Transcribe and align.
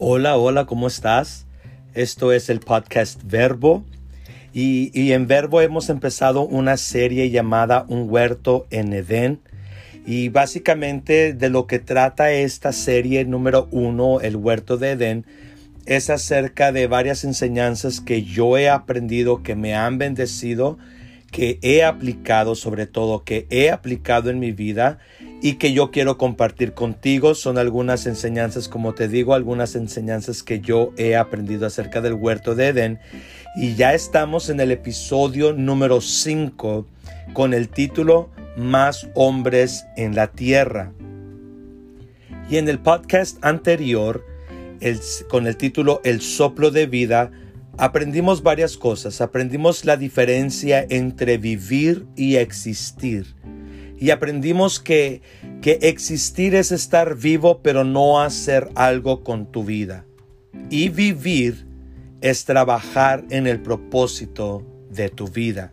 Hola, 0.00 0.36
hola, 0.36 0.64
¿cómo 0.64 0.86
estás? 0.86 1.44
Esto 1.92 2.30
es 2.32 2.50
el 2.50 2.60
podcast 2.60 3.20
Verbo 3.24 3.84
y, 4.52 4.92
y, 4.94 5.10
en 5.10 5.26
Verbo 5.26 5.60
hemos 5.60 5.88
empezado 5.88 6.42
una 6.42 6.76
serie 6.76 7.30
llamada 7.30 7.84
Un 7.88 8.08
huerto 8.08 8.68
en 8.70 8.92
Edén 8.92 9.40
y 10.06 10.28
básicamente 10.28 11.32
de 11.32 11.50
lo 11.50 11.66
que 11.66 11.80
trata 11.80 12.30
esta 12.30 12.70
serie 12.70 13.24
número 13.24 13.66
uno, 13.72 14.20
El 14.20 14.36
huerto 14.36 14.76
de 14.76 14.92
Edén, 14.92 15.26
es 15.84 16.10
acerca 16.10 16.70
de 16.70 16.86
varias 16.86 17.24
enseñanzas 17.24 18.00
que 18.00 18.22
yo 18.22 18.56
he 18.56 18.68
aprendido, 18.68 19.42
que 19.42 19.56
me 19.56 19.74
han 19.74 19.98
bendecido, 19.98 20.78
que 21.30 21.58
he 21.62 21.84
aplicado 21.84 22.54
sobre 22.54 22.86
todo, 22.86 23.24
que 23.24 23.46
he 23.50 23.70
aplicado 23.70 24.30
en 24.30 24.38
mi 24.38 24.52
vida 24.52 24.98
y 25.42 25.54
que 25.54 25.72
yo 25.72 25.90
quiero 25.90 26.18
compartir 26.18 26.72
contigo. 26.72 27.34
Son 27.34 27.58
algunas 27.58 28.06
enseñanzas, 28.06 28.68
como 28.68 28.94
te 28.94 29.08
digo, 29.08 29.34
algunas 29.34 29.76
enseñanzas 29.76 30.42
que 30.42 30.60
yo 30.60 30.92
he 30.96 31.16
aprendido 31.16 31.66
acerca 31.66 32.00
del 32.00 32.14
huerto 32.14 32.54
de 32.54 32.68
Edén. 32.68 32.98
Y 33.56 33.74
ya 33.74 33.94
estamos 33.94 34.48
en 34.50 34.60
el 34.60 34.70
episodio 34.70 35.52
número 35.52 36.00
5 36.00 36.86
con 37.32 37.54
el 37.54 37.68
título 37.68 38.30
Más 38.56 39.08
hombres 39.14 39.86
en 39.96 40.14
la 40.14 40.28
tierra. 40.28 40.92
Y 42.50 42.56
en 42.56 42.68
el 42.68 42.78
podcast 42.78 43.44
anterior, 43.44 44.24
con 45.28 45.46
el 45.46 45.56
título 45.56 46.00
El 46.04 46.22
soplo 46.22 46.70
de 46.70 46.86
vida, 46.86 47.30
aprendimos 47.78 48.42
varias 48.42 48.76
cosas. 48.76 49.20
Aprendimos 49.20 49.84
la 49.84 49.96
diferencia 49.96 50.84
entre 50.88 51.38
vivir 51.38 52.06
y 52.16 52.36
existir 52.36 53.34
y 54.00 54.10
aprendimos 54.10 54.78
que, 54.78 55.22
que 55.60 55.78
existir 55.82 56.54
es 56.54 56.70
estar 56.70 57.16
vivo 57.16 57.60
pero 57.62 57.84
no 57.84 58.20
hacer 58.20 58.68
algo 58.74 59.24
con 59.24 59.50
tu 59.50 59.64
vida. 59.64 60.04
Y 60.70 60.88
vivir 60.88 61.66
es 62.20 62.44
trabajar 62.44 63.24
en 63.30 63.46
el 63.46 63.60
propósito 63.60 64.64
de 64.90 65.08
tu 65.08 65.28
vida. 65.28 65.72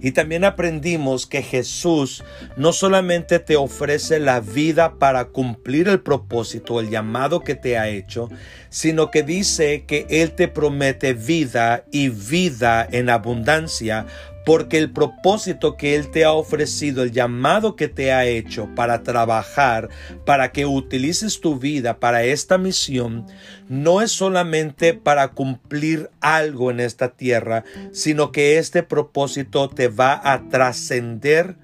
Y 0.00 0.12
también 0.12 0.44
aprendimos 0.44 1.26
que 1.26 1.42
Jesús 1.42 2.24
no 2.56 2.72
solamente 2.72 3.38
te 3.38 3.56
ofrece 3.56 4.18
la 4.18 4.40
vida 4.40 4.98
para 4.98 5.26
cumplir 5.26 5.88
el 5.88 6.00
propósito, 6.00 6.80
el 6.80 6.90
llamado 6.90 7.40
que 7.40 7.54
te 7.54 7.78
ha 7.78 7.88
hecho, 7.88 8.28
sino 8.68 9.10
que 9.10 9.22
dice 9.22 9.84
que 9.86 10.06
Él 10.08 10.32
te 10.32 10.48
promete 10.48 11.12
vida 11.14 11.84
y 11.90 12.08
vida 12.08 12.86
en 12.90 13.10
abundancia 13.10 14.06
porque 14.44 14.78
el 14.78 14.90
propósito 14.90 15.76
que 15.76 15.94
Él 15.94 16.10
te 16.10 16.24
ha 16.24 16.32
ofrecido, 16.32 17.02
el 17.02 17.12
llamado 17.12 17.76
que 17.76 17.88
te 17.88 18.12
ha 18.12 18.26
hecho 18.26 18.68
para 18.74 19.02
trabajar, 19.02 19.88
para 20.24 20.52
que 20.52 20.66
utilices 20.66 21.40
tu 21.40 21.58
vida 21.58 22.00
para 22.00 22.24
esta 22.24 22.58
misión, 22.58 23.26
no 23.68 24.02
es 24.02 24.10
solamente 24.10 24.94
para 24.94 25.28
cumplir 25.28 26.10
algo 26.20 26.70
en 26.70 26.80
esta 26.80 27.10
tierra, 27.10 27.64
sino 27.92 28.32
que 28.32 28.58
este 28.58 28.82
propósito 28.82 29.68
te 29.68 29.88
va 29.88 30.20
a 30.24 30.48
trascender 30.48 31.56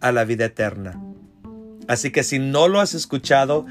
a 0.00 0.12
la 0.12 0.24
vida 0.24 0.46
eterna. 0.46 1.00
Así 1.88 2.10
que 2.10 2.22
si 2.22 2.38
no 2.38 2.68
lo 2.68 2.80
has 2.80 2.94
escuchado, 2.94 3.64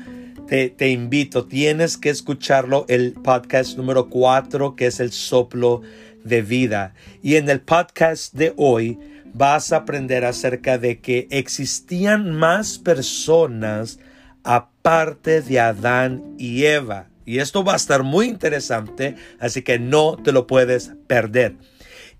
te, 0.47 0.89
invito, 0.89 1.45
tienes 1.45 1.97
que 1.97 2.09
escucharlo, 2.09 2.85
el 2.87 3.13
podcast 3.13 3.77
número 3.77 4.09
4, 4.09 4.75
que 4.75 4.85
es 4.85 4.99
el 4.99 5.11
soplo 5.11 5.81
de 6.25 6.41
vida. 6.41 6.93
Y 7.23 7.37
en 7.37 7.49
el 7.49 7.61
podcast 7.61 8.33
de 8.33 8.53
hoy 8.57 8.99
vas 9.33 9.71
a 9.71 9.77
aprender 9.77 10.25
acerca 10.25 10.77
de 10.77 10.99
que 10.99 11.27
existían 11.31 12.31
más 12.31 12.77
personas 12.79 13.99
aparte 14.43 15.41
de 15.41 15.59
Adán 15.59 16.35
y 16.37 16.65
Eva. 16.65 17.07
Y 17.25 17.39
esto 17.39 17.63
va 17.63 17.73
a 17.73 17.77
estar 17.77 18.03
muy 18.03 18.27
interesante, 18.27 19.15
así 19.39 19.61
que 19.61 19.79
no 19.79 20.17
te 20.17 20.31
lo 20.31 20.45
puedes 20.45 20.91
perder. 21.07 21.55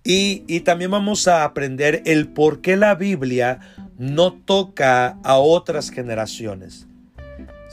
Y, 0.03 0.43
y 0.47 0.61
también 0.61 0.91
vamos 0.91 1.27
a 1.27 1.43
aprender 1.43 2.01
el 2.05 2.27
por 2.27 2.61
qué 2.61 2.75
la 2.75 2.95
Biblia 2.95 3.59
no 3.97 4.33
toca 4.33 5.17
a 5.23 5.37
otras 5.37 5.89
generaciones. 5.89 6.87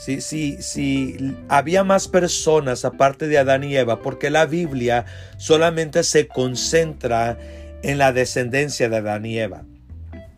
Si, 0.05 0.21
si, 0.21 0.61
si 0.61 1.37
había 1.49 1.85
más 1.85 2.09
personas 2.09 2.85
aparte 2.85 3.29
de 3.29 3.39
Adán 3.39 3.63
y 3.63 3.77
Eva, 3.77 4.03
porque 4.03 4.31
la 4.31 4.47
Biblia 4.47 5.07
solamente 5.37 6.03
se 6.03 6.27
concentra 6.27 7.39
en 7.85 7.99
la 7.99 8.13
descendencia 8.13 8.89
de 8.89 8.97
Adán 8.97 9.25
y 9.27 9.39
Eva. 9.39 9.63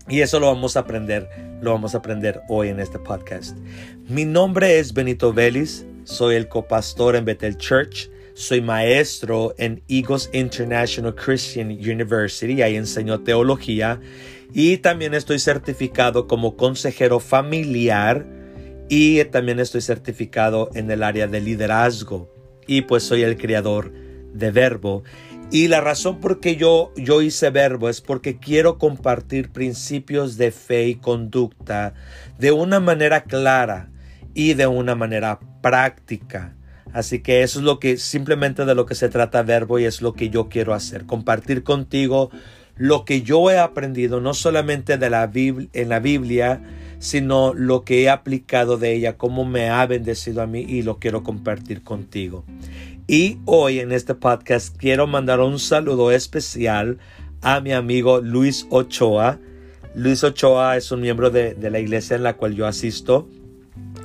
Y 0.07 0.21
eso 0.21 0.39
lo 0.39 0.49
vamos 0.49 0.77
a 0.77 0.81
aprender, 0.81 1.31
lo 1.63 1.73
vamos 1.73 1.95
a 1.95 1.99
aprender 1.99 2.43
hoy 2.51 2.69
en 2.69 2.79
este 2.79 2.99
podcast. 2.99 3.57
Mi 4.07 4.27
nombre 4.27 4.79
es 4.79 4.93
Benito 4.93 5.33
Vélez, 5.33 5.87
soy 6.05 6.35
el 6.35 6.47
copastor 6.47 7.17
en 7.17 7.25
Bethel 7.25 7.57
Church, 7.57 8.11
soy 8.35 8.61
maestro 8.61 9.55
en 9.57 9.83
Eagles 9.89 10.29
International 10.35 11.15
Christian 11.15 11.71
University, 11.71 12.61
ahí 12.61 12.77
enseño 12.77 13.21
teología 13.21 13.99
y 14.53 14.77
también 14.77 15.15
estoy 15.15 15.39
certificado 15.39 16.27
como 16.27 16.55
consejero 16.55 17.19
familiar 17.19 18.44
y 18.89 19.25
también 19.27 19.61
estoy 19.61 19.81
certificado 19.81 20.71
en 20.75 20.91
el 20.91 21.03
área 21.03 21.27
de 21.27 21.41
liderazgo 21.41 22.33
y 22.67 22.83
pues 22.83 23.03
soy 23.03 23.23
el 23.23 23.37
creador 23.37 23.93
de 24.33 24.51
Verbo. 24.51 25.05
Y 25.51 25.69
la 25.69 25.81
razón 25.81 26.21
por 26.21 26.41
qué 26.41 26.57
yo, 26.57 26.93
yo 26.97 27.23
hice 27.23 27.51
Verbo 27.51 27.89
es 27.89 28.01
porque 28.01 28.39
quiero 28.39 28.79
compartir 28.79 29.51
principios 29.51 30.37
de 30.37 30.51
fe 30.51 30.89
y 30.89 30.95
conducta 30.97 31.95
de 32.39 32.51
una 32.51 32.81
manera 32.81 33.25
clara 33.25 33.91
y 34.35 34.55
de 34.55 34.67
una 34.67 34.95
manera 34.95 35.39
práctica. 35.63 36.57
Así 36.93 37.21
que 37.21 37.43
eso 37.43 37.59
es 37.59 37.65
lo 37.65 37.79
que 37.79 37.97
simplemente 37.97 38.65
de 38.65 38.75
lo 38.75 38.87
que 38.87 38.95
se 38.95 39.09
trata 39.09 39.43
Verbo 39.43 39.79
y 39.79 39.85
es 39.85 40.01
lo 40.01 40.13
que 40.13 40.31
yo 40.31 40.49
quiero 40.49 40.75
hacer, 40.75 41.07
compartir 41.07 41.63
contigo 41.63 42.31
lo 42.77 43.05
que 43.05 43.23
yo 43.23 43.51
he 43.51 43.59
aprendido 43.59 44.21
no 44.21 44.35
solamente 44.35 44.99
de 44.99 45.11
la 45.11 45.31
en 45.35 45.89
la 45.89 46.01
Biblia, 46.01 46.61
sino 47.05 47.53
lo 47.53 47.85
que 47.85 48.03
he 48.03 48.09
aplicado 48.09 48.79
de 48.79 48.95
ella, 48.95 49.19
cómo 49.19 49.45
me 49.45 49.69
ha 49.69 49.85
bendecido 49.85 50.41
a 50.41 50.47
mí 50.47 50.61
y 50.61 50.81
lo 50.81 50.99
quiero 50.99 51.23
compartir 51.23 51.83
contigo. 51.83 52.47
Y 53.07 53.37
hoy 53.45 53.81
en 53.81 53.93
este 53.93 54.15
podcast 54.15 54.75
quiero 54.75 55.07
mandar 55.07 55.41
un 55.41 55.59
saludo 55.59 56.11
especial 56.11 56.97
a 57.43 57.61
mi 57.61 57.73
amigo 57.73 58.23
Luis 58.23 58.67
Ochoa. 58.71 59.39
Luis 59.95 60.25
Ochoa 60.25 60.79
es 60.79 60.91
un 60.93 61.03
miembro 61.03 61.29
de, 61.29 61.53
de 61.53 61.69
la 61.69 61.79
iglesia 61.79 62.17
en 62.17 62.23
la 62.23 62.39
cual 62.39 62.55
yo 62.55 62.67
asisto 62.67 63.29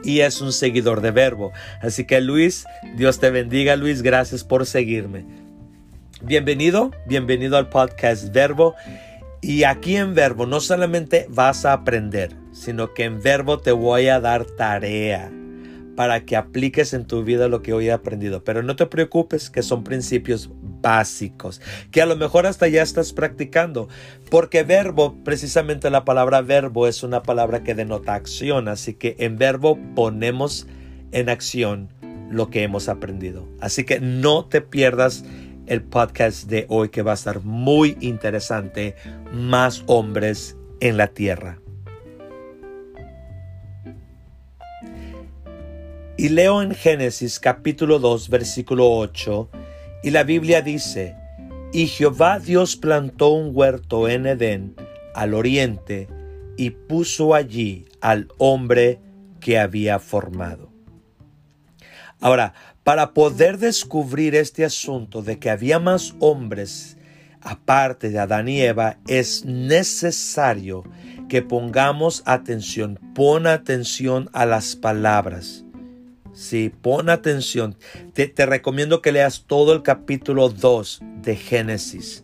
y 0.03 0.19
es 0.19 0.41
un 0.41 0.51
seguidor 0.51 0.99
de 0.99 1.11
Verbo. 1.11 1.53
Así 1.81 2.03
que 2.03 2.19
Luis, 2.19 2.65
Dios 2.97 3.21
te 3.21 3.29
bendiga 3.29 3.77
Luis, 3.77 4.01
gracias 4.01 4.43
por 4.43 4.65
seguirme. 4.65 5.23
Bienvenido, 6.21 6.91
bienvenido 7.07 7.55
al 7.55 7.69
podcast 7.69 8.33
Verbo. 8.33 8.75
Y 9.41 9.63
aquí 9.63 9.95
en 9.95 10.15
Verbo 10.15 10.45
no 10.45 10.59
solamente 10.59 11.27
vas 11.29 11.65
a 11.65 11.73
aprender, 11.73 12.35
sino 12.51 12.93
que 12.93 13.05
en 13.05 13.21
Verbo 13.21 13.59
te 13.59 13.71
voy 13.71 14.07
a 14.07 14.19
dar 14.19 14.45
tarea 14.45 15.31
para 15.95 16.25
que 16.25 16.37
apliques 16.37 16.93
en 16.93 17.05
tu 17.05 17.23
vida 17.23 17.49
lo 17.49 17.61
que 17.61 17.73
hoy 17.73 17.87
he 17.87 17.91
aprendido. 17.91 18.43
Pero 18.43 18.63
no 18.63 18.75
te 18.75 18.85
preocupes 18.85 19.49
que 19.49 19.63
son 19.63 19.83
principios 19.83 20.49
básicos, 20.81 21.61
que 21.91 22.01
a 22.01 22.05
lo 22.05 22.15
mejor 22.15 22.45
hasta 22.45 22.67
ya 22.69 22.81
estás 22.81 23.11
practicando, 23.11 23.89
porque 24.29 24.63
verbo, 24.63 25.15
precisamente 25.25 25.89
la 25.89 26.05
palabra 26.05 26.41
verbo 26.41 26.87
es 26.87 27.03
una 27.03 27.21
palabra 27.21 27.63
que 27.63 27.75
denota 27.75 28.13
acción, 28.13 28.69
así 28.69 28.93
que 28.93 29.17
en 29.19 29.37
verbo 29.37 29.77
ponemos 29.93 30.67
en 31.11 31.27
acción 31.27 31.89
lo 32.29 32.49
que 32.49 32.63
hemos 32.63 32.87
aprendido. 32.87 33.45
Así 33.59 33.83
que 33.83 33.99
no 33.99 34.45
te 34.45 34.61
pierdas 34.61 35.25
el 35.69 35.83
podcast 35.83 36.49
de 36.49 36.65
hoy 36.67 36.89
que 36.89 37.03
va 37.03 37.11
a 37.11 37.13
estar 37.13 37.41
muy 37.41 37.95
interesante, 38.01 38.95
más 39.31 39.83
hombres 39.85 40.57
en 40.81 40.97
la 40.97 41.07
tierra. 41.07 41.59
Y 46.17 46.29
leo 46.29 46.61
en 46.61 46.73
Génesis 46.73 47.39
capítulo 47.39 47.99
2 47.99 48.29
versículo 48.29 48.91
8 48.91 49.49
y 50.03 50.09
la 50.09 50.23
Biblia 50.23 50.61
dice, 50.61 51.15
y 51.71 51.87
Jehová 51.87 52.39
Dios 52.39 52.75
plantó 52.75 53.29
un 53.29 53.51
huerto 53.53 54.09
en 54.09 54.25
Edén 54.25 54.75
al 55.13 55.35
oriente 55.35 56.07
y 56.57 56.71
puso 56.71 57.35
allí 57.35 57.85
al 58.01 58.27
hombre 58.37 58.99
que 59.39 59.59
había 59.59 59.99
formado. 59.99 60.69
Ahora, 62.21 62.53
para 62.89 63.13
poder 63.13 63.59
descubrir 63.59 64.33
este 64.33 64.65
asunto 64.65 65.21
de 65.21 65.37
que 65.37 65.51
había 65.51 65.77
más 65.77 66.15
hombres 66.17 66.97
aparte 67.39 68.09
de 68.09 68.17
Adán 68.17 68.47
y 68.47 68.61
Eva, 68.63 68.97
es 69.07 69.45
necesario 69.45 70.83
que 71.29 71.43
pongamos 71.43 72.23
atención, 72.25 72.99
pon 73.13 73.45
atención 73.45 74.27
a 74.33 74.47
las 74.47 74.75
palabras. 74.75 75.63
Sí, 76.33 76.73
pon 76.81 77.11
atención. 77.11 77.77
Te, 78.13 78.33
recomiendo 78.47 79.03
que 79.03 79.11
leas 79.11 79.43
todo 79.45 79.73
el 79.73 79.83
capítulo 79.83 80.49
2 80.49 81.01
de 81.21 81.35
Génesis 81.35 82.23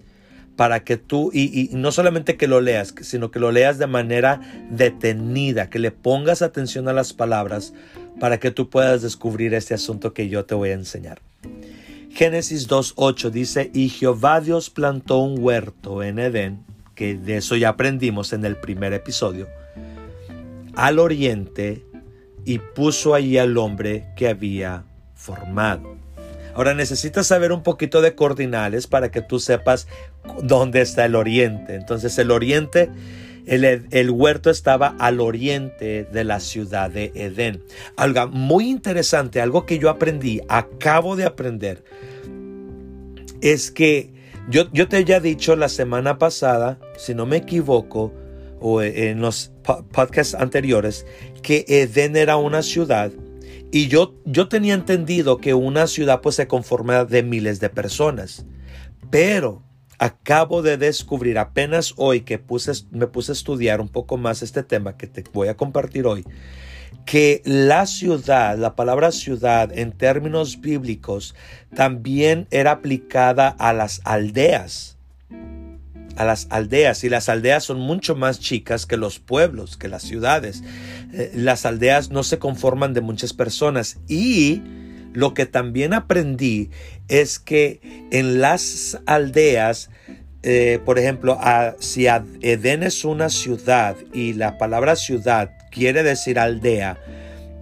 para 0.56 0.84
que 0.84 0.98
tú, 0.98 1.30
y, 1.32 1.70
no 1.74 1.92
solamente 1.92 2.38
que 2.38 2.48
lo 2.48 2.60
leas, 2.60 2.96
sino 3.02 3.30
que 3.30 3.40
lo 3.40 3.52
leas 3.52 3.78
de 3.78 3.86
manera 3.86 4.42
detenida, 4.72 5.70
que 5.70 5.78
le 5.78 5.92
pongas 5.92 6.42
atención 6.42 6.88
a 6.88 6.94
las 6.94 7.14
palabras 7.14 7.74
para 8.20 8.40
que 8.40 8.52
tú 8.52 8.70
puedas 8.70 9.02
descubrir 9.02 9.54
este 9.54 9.74
asunto 9.74 10.14
que 10.14 10.30
yo 10.30 10.46
te 10.46 10.56
voy 10.56 10.70
a 10.70 10.74
enseñar. 10.74 11.22
Génesis 12.12 12.70
2.8 12.70 13.30
dice, 13.30 13.72
y 13.74 13.90
Jehová 13.90 14.40
Dios 14.40 14.70
plantó 14.70 15.18
un 15.18 15.38
huerto 15.38 16.02
en 16.02 16.20
Edén, 16.20 16.64
que 16.96 17.16
de 17.16 17.38
eso 17.38 17.58
ya 17.58 17.70
aprendimos 17.70 18.32
en 18.32 18.46
el 18.46 18.56
primer 18.56 18.94
episodio, 18.94 19.48
al 20.76 21.00
oriente 21.00 21.84
y 22.46 22.60
puso 22.60 23.16
allí 23.16 23.38
al 23.38 23.58
hombre 23.58 24.06
que 24.16 24.30
había 24.30 24.86
formado. 25.14 25.96
Ahora 26.54 26.74
necesitas 26.74 27.28
saber 27.28 27.52
un 27.52 27.64
poquito 27.64 28.02
de 28.02 28.16
coordinales 28.16 28.88
para 28.88 29.12
que 29.12 29.22
tú 29.22 29.40
sepas 29.40 29.88
dónde 30.42 30.80
está 30.80 31.04
el 31.04 31.16
oriente. 31.16 31.76
Entonces 31.76 32.18
el 32.18 32.32
oriente, 32.32 32.90
el, 33.46 34.10
huerto 34.12 34.50
estaba 34.50 34.96
al 35.00 35.20
oriente 35.20 36.06
de 36.06 36.24
la 36.24 36.40
ciudad 36.40 36.90
de 36.90 37.12
Edén. 37.16 37.64
Algo 37.96 38.28
muy 38.28 38.70
interesante, 38.70 39.42
algo 39.42 39.66
que 39.66 39.80
yo 39.80 39.90
aprendí, 39.90 40.42
acabo 40.48 41.16
de 41.16 41.26
aprender, 41.26 41.84
es 43.42 43.72
que 43.72 44.14
yo, 44.50 44.72
yo 44.72 44.88
te 44.88 44.98
había 44.98 45.20
dicho 45.20 45.56
la 45.56 45.70
semana 45.70 46.18
pasada, 46.18 46.80
si 46.98 47.14
no 47.14 47.26
me 47.26 47.38
equivoco, 47.38 48.14
o 48.60 48.82
en 48.82 49.22
los 49.22 49.52
podcasts 49.92 50.34
anteriores, 50.34 51.06
que 51.42 51.66
Edén 51.68 52.16
era 52.16 52.38
una 52.38 52.64
ciudad 52.64 53.12
y 53.76 53.90
yo, 53.90 54.16
yo 54.24 54.48
tenía 54.48 54.74
entendido 54.74 55.36
que 55.38 55.54
una 55.54 55.88
ciudad 55.88 56.22
pues 56.22 56.36
se 56.36 56.48
conforma 56.48 57.04
de 57.04 57.24
miles 57.24 57.60
de 57.60 57.70
personas. 57.70 58.46
Pero 59.10 59.64
acabo 60.00 60.62
de 60.62 60.78
descubrir 60.78 61.38
apenas 61.38 61.94
hoy 61.98 62.22
que 62.22 62.40
puse, 62.40 62.72
me 62.92 63.08
puse 63.08 63.32
a 63.32 63.34
estudiar 63.34 63.82
un 63.82 63.90
poco 63.90 64.18
más 64.18 64.42
este 64.42 64.64
tema 64.64 64.98
que 64.98 65.08
te 65.08 65.24
voy 65.34 65.48
a 65.48 65.58
compartir 65.58 66.06
hoy, 66.06 66.26
que 67.06 67.42
la 67.46 67.86
ciudad, 67.86 68.58
la 68.58 68.76
palabra 68.76 69.12
ciudad 69.12 69.78
en 69.78 69.92
términos 69.92 70.62
bíblicos, 70.62 71.36
también 71.76 72.48
era 72.52 72.72
aplicada 72.72 73.50
a 73.50 73.74
las 73.74 74.02
aldeas 74.04 74.96
a 76.16 76.24
las 76.24 76.48
aldeas 76.50 77.04
y 77.04 77.10
las 77.10 77.30
aldeas 77.30 77.64
son 77.64 77.80
mucho 77.80 78.16
más 78.16 78.40
chicas 78.40 78.86
que 78.86 78.98
los 78.98 79.20
pueblos, 79.20 79.78
que 79.78 79.88
las 79.88 80.04
ciudades. 80.04 80.64
Eh, 81.14 81.32
las 81.36 81.66
aldeas 81.66 82.10
no 82.10 82.24
se 82.24 82.40
conforman 82.40 82.94
de 82.94 83.02
muchas 83.02 83.34
personas 83.34 83.98
y 84.08 84.62
lo 85.16 85.34
que 85.34 85.46
también 85.46 85.94
aprendí 85.94 86.70
es 87.08 87.40
que 87.40 87.80
en 88.12 88.42
las 88.42 89.00
aldeas, 89.06 89.90
eh, 90.44 90.80
por 90.86 91.00
ejemplo, 91.00 91.40
si 91.80 92.08
Edén 92.08 92.84
es 92.84 93.06
una 93.06 93.30
ciudad 93.30 93.96
y 94.14 94.34
la 94.34 94.58
palabra 94.58 94.96
ciudad 94.96 95.52
quiere 95.72 96.04
decir 96.04 96.38
aldea, 96.38 97.00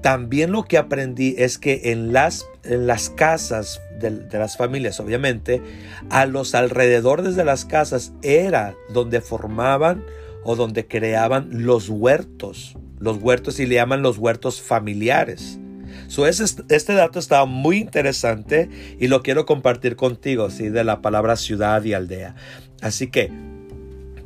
también 0.01 0.51
lo 0.51 0.63
que 0.63 0.77
aprendí 0.77 1.35
es 1.37 1.57
que 1.57 1.91
en 1.91 2.11
las, 2.11 2.45
en 2.63 2.87
las 2.87 3.09
casas 3.09 3.79
de, 3.99 4.37
las 4.37 4.57
familias, 4.57 4.99
obviamente, 4.99 5.61
a 6.09 6.25
los 6.25 6.55
alrededores 6.55 7.35
de 7.35 7.45
las 7.45 7.65
casas 7.65 8.11
era 8.21 8.75
donde 8.89 9.21
formaban 9.21 10.03
o 10.43 10.55
donde 10.55 10.87
creaban 10.87 11.63
los 11.63 11.87
huertos. 11.87 12.75
Los 12.99 13.17
huertos 13.17 13.59
y 13.59 13.65
le 13.65 13.75
llaman 13.75 14.01
los 14.01 14.17
huertos 14.17 14.61
familiares. 14.61 15.59
Este 16.17 16.93
dato 16.93 17.17
estaba 17.17 17.45
muy 17.45 17.77
interesante 17.77 18.69
y 18.99 19.07
lo 19.07 19.23
quiero 19.23 19.45
compartir 19.45 19.95
contigo, 19.95 20.49
¿sí? 20.51 20.69
de 20.69 20.83
la 20.83 21.01
palabra 21.01 21.35
ciudad 21.35 21.83
y 21.83 21.93
aldea. 21.93 22.35
Así 22.81 23.09
que, 23.09 23.31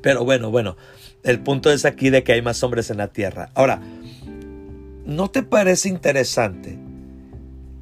pero 0.01 0.25
bueno, 0.25 0.51
bueno, 0.51 0.75
el 1.23 1.39
punto 1.39 1.71
es 1.71 1.85
aquí 1.85 2.09
de 2.09 2.23
que 2.23 2.33
hay 2.33 2.41
más 2.41 2.61
hombres 2.63 2.89
en 2.89 2.97
la 2.97 3.07
tierra. 3.07 3.49
Ahora, 3.53 3.79
¿no 5.05 5.29
te 5.29 5.43
parece 5.43 5.87
interesante 5.87 6.77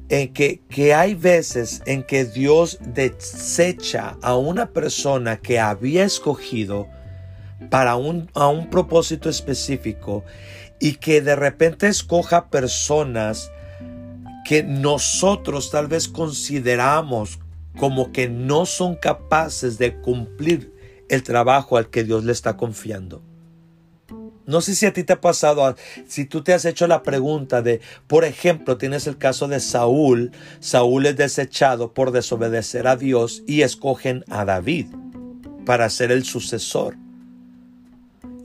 en 0.08 0.32
que, 0.32 0.60
que, 0.68 0.94
hay 0.94 1.14
veces 1.14 1.82
en 1.84 2.04
que 2.04 2.24
Dios 2.24 2.78
desecha 2.80 4.16
a 4.22 4.36
una 4.36 4.66
persona 4.66 5.38
que 5.38 5.58
había 5.58 6.04
escogido 6.04 6.86
para 7.70 7.96
un, 7.96 8.30
a 8.34 8.46
un 8.46 8.70
propósito 8.70 9.28
específico 9.28 10.24
y 10.78 10.92
que 10.94 11.20
de 11.20 11.34
repente 11.34 11.88
escoja 11.88 12.50
personas 12.50 13.50
que 14.46 14.62
nosotros 14.62 15.70
tal 15.72 15.88
vez 15.88 16.06
consideramos 16.06 17.40
como 17.76 18.12
que 18.12 18.28
no 18.28 18.64
son 18.64 18.94
capaces 18.94 19.76
de 19.76 20.00
cumplir 20.00 20.72
el 21.08 21.24
trabajo 21.24 21.76
al 21.76 21.90
que 21.90 22.04
Dios 22.04 22.24
le 22.24 22.30
está 22.30 22.56
confiando. 22.56 23.22
No 24.46 24.60
sé 24.60 24.76
si 24.76 24.86
a 24.86 24.92
ti 24.92 25.02
te 25.02 25.14
ha 25.14 25.20
pasado, 25.20 25.74
si 26.06 26.26
tú 26.26 26.44
te 26.44 26.54
has 26.54 26.64
hecho 26.64 26.86
la 26.86 27.02
pregunta 27.02 27.60
de, 27.60 27.80
por 28.06 28.24
ejemplo, 28.24 28.78
tienes 28.78 29.08
el 29.08 29.18
caso 29.18 29.48
de 29.48 29.58
Saúl, 29.58 30.30
Saúl 30.60 31.06
es 31.06 31.16
desechado 31.16 31.92
por 31.92 32.12
desobedecer 32.12 32.86
a 32.86 32.94
Dios 32.94 33.42
y 33.48 33.62
escogen 33.62 34.24
a 34.30 34.44
David 34.44 34.86
para 35.64 35.90
ser 35.90 36.12
el 36.12 36.24
sucesor. 36.24 36.96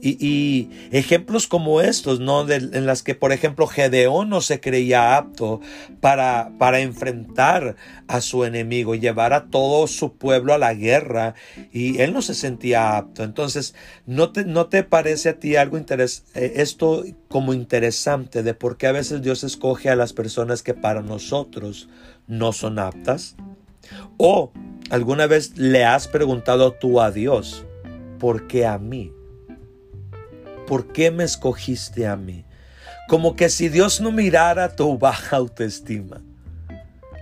Y, 0.04 0.68
ejemplos 0.90 1.46
como 1.46 1.80
estos, 1.80 2.18
¿no? 2.18 2.50
en 2.50 2.86
las 2.86 3.04
que, 3.04 3.14
por 3.14 3.30
ejemplo, 3.30 3.68
Gedeón 3.68 4.30
no 4.30 4.40
se 4.40 4.58
creía 4.58 5.16
apto 5.16 5.60
para, 6.00 6.50
para 6.58 6.80
enfrentar 6.80 7.76
a 8.08 8.20
su 8.20 8.44
enemigo 8.44 8.96
y 8.96 9.00
llevar 9.00 9.32
a 9.32 9.44
todo 9.44 9.86
su 9.86 10.16
pueblo 10.16 10.54
a 10.54 10.58
la 10.58 10.74
guerra 10.74 11.36
y 11.72 12.00
él 12.00 12.12
no 12.12 12.20
se 12.20 12.34
sentía 12.34 12.96
apto. 12.96 13.22
Entonces, 13.22 13.76
¿no 14.04 14.32
te, 14.32 14.44
no 14.44 14.66
te 14.66 14.82
parece 14.82 15.28
a 15.28 15.38
ti 15.38 15.54
algo 15.54 15.78
interes 15.78 16.24
eh, 16.34 16.54
esto 16.56 17.04
como 17.28 17.54
interesante 17.54 18.42
de 18.42 18.54
por 18.54 18.78
qué 18.78 18.88
a 18.88 18.92
veces 18.92 19.22
Dios 19.22 19.44
escoge 19.44 19.88
a 19.88 19.96
las 19.96 20.12
personas 20.12 20.64
que 20.64 20.74
para 20.74 21.02
nosotros 21.02 21.88
no 22.26 22.52
son 22.52 22.80
aptas? 22.80 23.36
¿O 24.16 24.50
alguna 24.90 25.28
vez 25.28 25.56
le 25.58 25.84
has 25.84 26.08
preguntado 26.08 26.72
tú 26.72 27.00
a 27.00 27.12
Dios, 27.12 27.64
¿por 28.18 28.48
qué 28.48 28.66
a 28.66 28.78
mí? 28.78 29.12
¿Por 30.66 30.92
qué 30.92 31.10
me 31.10 31.24
escogiste 31.24 32.06
a 32.06 32.16
mí? 32.16 32.44
Como 33.08 33.36
que 33.36 33.48
si 33.48 33.68
Dios 33.68 34.00
no 34.00 34.12
mirara 34.12 34.74
tu 34.74 34.98
baja 34.98 35.36
autoestima. 35.36 36.22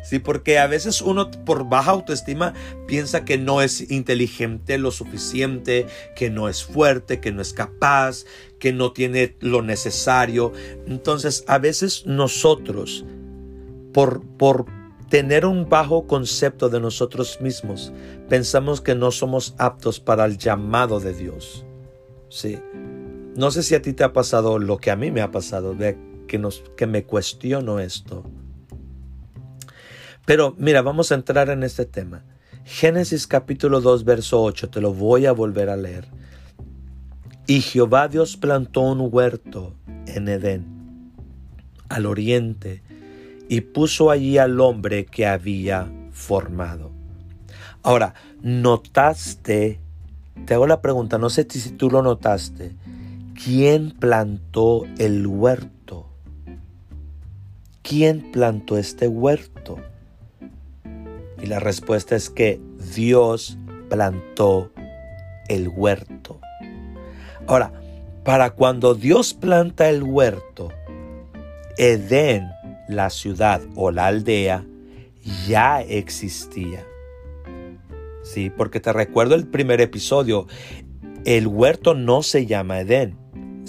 Sí, 0.03 0.19
porque 0.19 0.59
a 0.59 0.67
veces 0.67 1.03
uno 1.03 1.31
por 1.31 1.69
baja 1.69 1.91
autoestima 1.91 2.55
piensa 2.87 3.25
que 3.25 3.37
no 3.37 3.61
es 3.61 3.91
inteligente 3.91 4.79
lo 4.79 4.91
suficiente, 4.93 5.87
que 6.17 6.31
no 6.31 6.49
es 6.49 6.65
fuerte, 6.65 7.21
que 7.21 7.33
no 7.33 7.43
es 7.43 7.53
capaz, 7.53 8.25
que 8.59 8.73
no 8.73 8.93
tiene 8.93 9.37
lo 9.41 9.63
necesario. 9.63 10.53
Entonces, 10.87 11.45
a 11.47 11.59
veces 11.59 12.07
nosotros, 12.07 13.05
por, 13.93 14.25
por 14.39 14.67
tener 15.11 15.45
un 15.45 15.69
bajo 15.69 16.07
concepto 16.07 16.71
de 16.71 16.81
nosotros 16.81 17.39
mismos, 17.41 17.93
pensamos 18.29 18.81
que 18.81 18.95
no 18.95 19.11
somos 19.11 19.55
aptos 19.59 20.01
para 20.01 20.25
el 20.25 20.39
llamado 20.39 20.99
de 20.99 21.13
Dios. 21.13 21.67
Sí. 22.31 22.59
No 23.37 23.51
sé 23.51 23.63
si 23.63 23.75
a 23.75 23.83
ti 23.83 23.93
te 23.93 24.05
ha 24.05 24.13
pasado 24.13 24.59
lo 24.59 24.79
que 24.79 24.91
a 24.91 24.97
mí 24.97 25.11
me 25.11 25.21
ha 25.21 25.31
pasado, 25.31 25.77
que, 26.27 26.39
nos, 26.39 26.63
que 26.77 26.87
me 26.87 27.05
cuestiono 27.05 27.79
esto. 27.79 28.25
Pero 30.27 30.55
mira, 30.59 30.83
vamos 30.83 31.13
a 31.13 31.15
entrar 31.15 31.49
en 31.51 31.63
este 31.63 31.87
tema. 31.87 32.25
Génesis 32.65 33.27
capítulo 33.27 33.81
2, 33.81 34.05
verso 34.05 34.43
8, 34.43 34.71
te 34.71 34.81
lo 34.81 34.93
voy 34.93 35.27
a 35.27 35.33
volver 35.33 35.71
a 35.71 35.77
leer. 35.77 36.09
Y 37.47 37.63
Jehová 37.63 38.09
Dios 38.09 38.37
plantó 38.37 38.83
un 38.83 39.09
huerto 39.11 39.75
en 40.07 40.29
Edén, 40.29 41.13
al 41.89 42.07
oriente, 42.07 42.83
y 43.49 43.63
puso 43.63 44.11
allí 44.11 44.39
al 44.39 44.61
hombre 44.61 45.07
que 45.07 45.27
había 45.27 45.91
formado. 46.13 46.93
Ahora, 47.83 48.15
¿notaste? 48.43 49.81
Te 50.47 50.55
hago 50.55 50.67
la 50.67 50.81
pregunta, 50.81 51.19
no 51.19 51.31
sé 51.31 51.47
si 51.49 51.71
tú 51.73 51.91
lo 51.91 52.03
notaste. 52.03 52.77
¿Quién 53.45 53.91
plantó 53.93 54.85
el 54.99 55.27
huerto? 55.27 56.09
¿Quién 57.83 58.31
plantó 58.33 58.77
este 58.77 59.09
huerto? 59.09 59.79
Y 61.43 61.47
la 61.47 61.59
respuesta 61.59 62.17
es 62.17 62.29
que 62.29 62.61
Dios 62.95 63.57
plantó 63.89 64.71
el 65.49 65.69
huerto. 65.69 66.41
Ahora, 67.47 67.73
para 68.25 68.51
cuando 68.51 68.95
Dios 68.95 69.33
planta 69.33 69.89
el 69.89 70.03
huerto, 70.03 70.69
Edén, 71.79 72.51
la 72.89 73.09
ciudad 73.09 73.63
o 73.75 73.91
la 73.91 74.09
aldea, 74.09 74.67
ya 75.49 75.81
existía. 75.81 76.85
Sí, 78.23 78.51
porque 78.51 78.81
te 78.81 78.93
recuerdo 78.93 79.35
el 79.35 79.47
primer 79.47 79.81
episodio, 79.81 80.47
el 81.25 81.47
huerto 81.47 81.95
no 81.95 82.23
se 82.23 82.47
llama 82.47 82.81
Edén, 82.81 83.20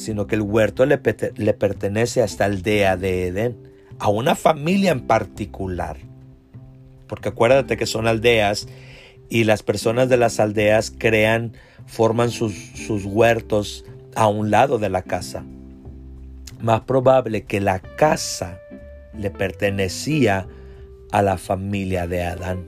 sino 0.02 0.28
que 0.28 0.36
el 0.36 0.42
huerto 0.42 0.86
le, 0.86 0.98
pertenece 0.98 2.22
a 2.22 2.26
esta 2.26 2.46
aldea 2.46 2.98
de 2.98 3.28
Edén, 3.28 3.58
a 4.00 4.10
una 4.10 4.36
familia 4.36 4.92
en 4.92 5.02
particular. 5.02 5.98
Porque 7.08 7.30
acuérdate 7.30 7.78
que 7.78 7.86
son 7.86 8.08
aldeas 8.08 8.68
y 9.30 9.44
las 9.44 9.64
personas 9.64 10.10
de 10.10 10.18
las 10.18 10.40
aldeas 10.40 10.92
crean, 10.98 11.54
forman 11.86 12.32
sus, 12.32 12.54
sus 12.54 13.06
huertos 13.06 13.86
a 14.16 14.28
un 14.28 14.52
lado 14.52 14.80
de 14.80 14.90
la 14.90 15.04
casa. 15.04 15.44
Más 16.60 16.82
probable 16.82 17.44
que 17.44 17.60
la 17.60 17.80
casa 17.80 18.60
le 19.18 19.30
pertenecía 19.30 20.48
a 21.12 21.22
la 21.22 21.38
familia 21.38 22.08
de 22.08 22.24
Adán. 22.24 22.68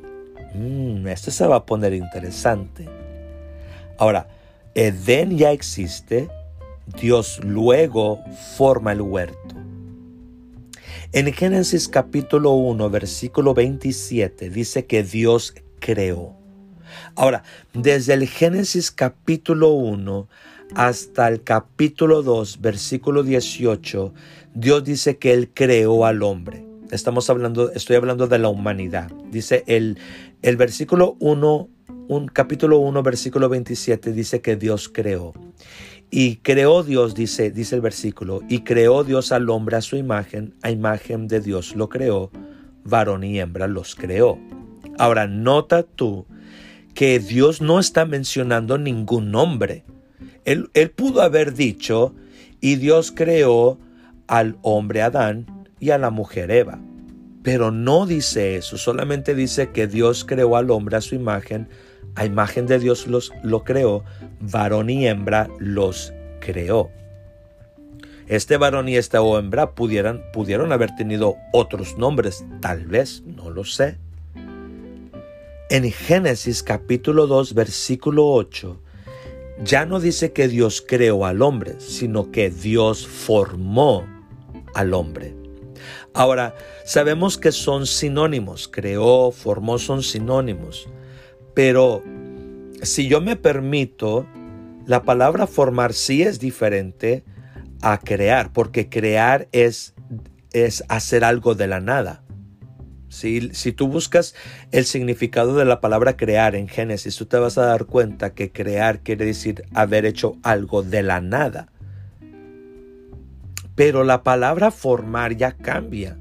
Mm, 0.54 1.08
esto 1.08 1.32
se 1.32 1.48
va 1.48 1.58
a 1.58 1.66
poner 1.66 1.94
interesante. 1.94 2.88
Ahora, 3.98 4.28
Edén 4.76 5.38
ya 5.38 5.52
existe, 5.52 6.30
Dios 6.86 7.40
luego 7.44 8.20
forma 8.58 8.92
el 8.92 9.02
huerto. 9.02 9.56
En 11.12 11.32
Génesis 11.32 11.88
capítulo 11.88 12.52
1, 12.52 12.90
versículo 12.90 13.54
27 13.54 14.50
dice 14.50 14.86
que 14.86 15.04
Dios 15.04 15.54
creó. 15.80 16.36
Ahora, 17.16 17.44
desde 17.74 18.14
el 18.14 18.28
Génesis 18.28 18.92
capítulo 18.92 19.70
1 19.70 20.28
hasta 20.76 21.28
el 21.28 21.44
capítulo 21.44 22.24
2, 22.24 22.62
versículo 22.62 23.24
18, 23.24 24.14
Dios 24.54 24.84
dice 24.84 25.18
que 25.18 25.34
Él 25.34 25.52
creó 25.54 26.06
al 26.06 26.24
hombre. 26.24 26.66
Estamos 26.92 27.30
hablando, 27.30 27.72
estoy 27.72 27.96
hablando 27.96 28.28
de 28.28 28.40
la 28.40 28.50
humanidad. 28.50 29.12
Dice 29.32 29.64
el, 29.68 29.98
el 30.42 30.58
versículo 30.58 31.16
1, 31.20 31.70
un 32.08 32.28
capítulo 32.28 32.80
1, 32.80 33.04
versículo 33.04 33.50
27 33.50 34.12
dice 34.12 34.42
que 34.42 34.56
Dios 34.56 34.90
creó. 34.90 35.34
Y 36.16 36.36
creó 36.36 36.84
Dios, 36.84 37.16
dice, 37.16 37.50
dice 37.50 37.74
el 37.74 37.82
versículo, 37.82 38.42
y 38.48 38.60
creó 38.60 39.04
Dios 39.04 39.32
al 39.32 39.50
hombre 39.50 39.78
a 39.78 39.82
su 39.82 39.96
imagen, 39.96 40.54
a 40.62 40.70
imagen 40.70 41.28
de 41.28 41.40
Dios 41.40 41.76
lo 41.76 41.90
creó, 41.90 42.30
varón 42.84 43.24
y 43.24 43.40
hembra 43.40 43.66
los 43.66 43.96
creó. 43.96 44.38
Ahora, 45.00 45.26
nota 45.26 45.82
tú 45.82 46.28
que 46.94 47.18
Dios 47.18 47.62
no 47.62 47.80
está 47.80 48.06
mencionando 48.06 48.78
ningún 48.78 49.32
nombre. 49.32 49.86
Él, 50.46 50.70
él 50.76 50.92
pudo 50.92 51.24
haber 51.24 51.56
dicho, 51.56 52.14
y 52.62 52.76
Dios 52.76 53.12
creó 53.12 53.80
al 54.28 54.60
hombre 54.62 55.02
Adán 55.02 55.66
y 55.80 55.90
a 55.90 55.98
la 55.98 56.12
mujer 56.12 56.52
Eva. 56.52 56.80
Pero 57.42 57.72
no 57.72 58.06
dice 58.06 58.58
eso, 58.58 58.78
solamente 58.78 59.34
dice 59.34 59.72
que 59.72 59.88
Dios 59.88 60.26
creó 60.26 60.58
al 60.58 60.70
hombre 60.70 60.96
a 60.96 61.02
su 61.02 61.16
imagen, 61.16 61.70
a 62.16 62.26
imagen 62.26 62.68
de 62.68 62.80
Dios 62.80 63.08
los, 63.08 63.32
lo 63.44 63.64
creó, 63.64 64.04
varón 64.40 64.90
y 64.90 65.08
hembra 65.08 65.50
los 65.60 66.14
creó. 66.40 66.90
Este 68.28 68.58
varón 68.58 68.88
y 68.88 68.96
esta 68.96 69.20
hembra 69.20 69.72
pudieran, 69.72 70.24
pudieron 70.32 70.72
haber 70.72 70.96
tenido 70.96 71.36
otros 71.52 71.98
nombres, 71.98 72.46
tal 72.62 72.86
vez, 72.86 73.22
no 73.26 73.50
lo 73.50 73.66
sé. 73.66 73.98
En 75.70 75.92
Génesis 75.92 76.64
capítulo 76.64 77.28
2, 77.28 77.54
versículo 77.54 78.28
8, 78.28 78.80
ya 79.64 79.86
no 79.86 80.00
dice 80.00 80.32
que 80.32 80.48
Dios 80.48 80.84
creó 80.88 81.26
al 81.26 81.42
hombre, 81.42 81.76
sino 81.80 82.32
que 82.32 82.50
Dios 82.50 83.08
formó 83.08 84.06
al 84.74 84.94
hombre. 84.94 85.36
Ahora, 86.14 86.56
sabemos 86.86 87.38
que 87.38 87.52
son 87.52 87.86
sinónimos, 87.86 88.68
creó, 88.68 89.32
formó, 89.32 89.80
son 89.80 90.04
sinónimos. 90.04 90.88
Pero 91.54 92.04
si 92.82 93.08
yo 93.08 93.22
me 93.22 93.36
permito, 93.36 94.28
la 94.86 95.04
palabra 95.04 95.48
formar 95.48 95.94
sí 95.94 96.24
es 96.24 96.40
diferente 96.40 97.24
a 97.82 98.00
crear, 98.00 98.52
porque 98.52 98.90
crear 98.90 99.48
es, 99.52 99.94
es 100.52 100.84
hacer 100.90 101.24
algo 101.24 101.56
de 101.56 101.68
la 101.68 101.80
nada. 101.80 102.24
Si, 103.10 103.54
si, 103.54 103.72
tú 103.72 103.88
buscas 103.88 104.34
el 104.72 104.86
significado 104.86 105.56
de 105.56 105.66
la 105.66 105.82
palabra 105.82 106.18
crear 106.18 106.56
en 106.56 106.68
Génesis, 106.68 107.16
tú 107.16 107.28
te 107.28 107.38
vas 107.38 107.60
a 107.60 107.66
dar 107.66 107.86
cuenta 107.86 108.34
que 108.34 108.52
crear 108.52 109.02
quiere 109.02 109.26
decir 109.26 109.66
haber 109.76 110.06
hecho 110.06 110.38
algo 110.42 110.82
de 110.82 111.04
la 111.04 111.22
nada. 111.22 111.72
Pero 113.76 114.04
la 114.04 114.24
palabra 114.24 114.72
formar 114.72 115.36
ya 115.36 115.52
cambia, 115.52 116.18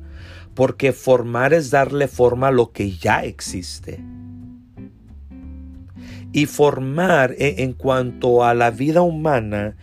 porque 0.55 0.93
formar 0.93 1.55
es 1.55 1.71
darle 1.71 2.09
forma 2.09 2.49
a 2.49 2.53
lo 2.53 2.73
que 2.73 2.91
ya 2.91 3.25
existe. 3.25 4.05
Y 6.33 6.47
formar 6.47 7.35
e, 7.39 7.63
en 7.63 7.73
cuanto 7.73 8.45
a 8.45 8.55
la 8.55 8.71
vida 8.71 9.03
humana 9.03 9.77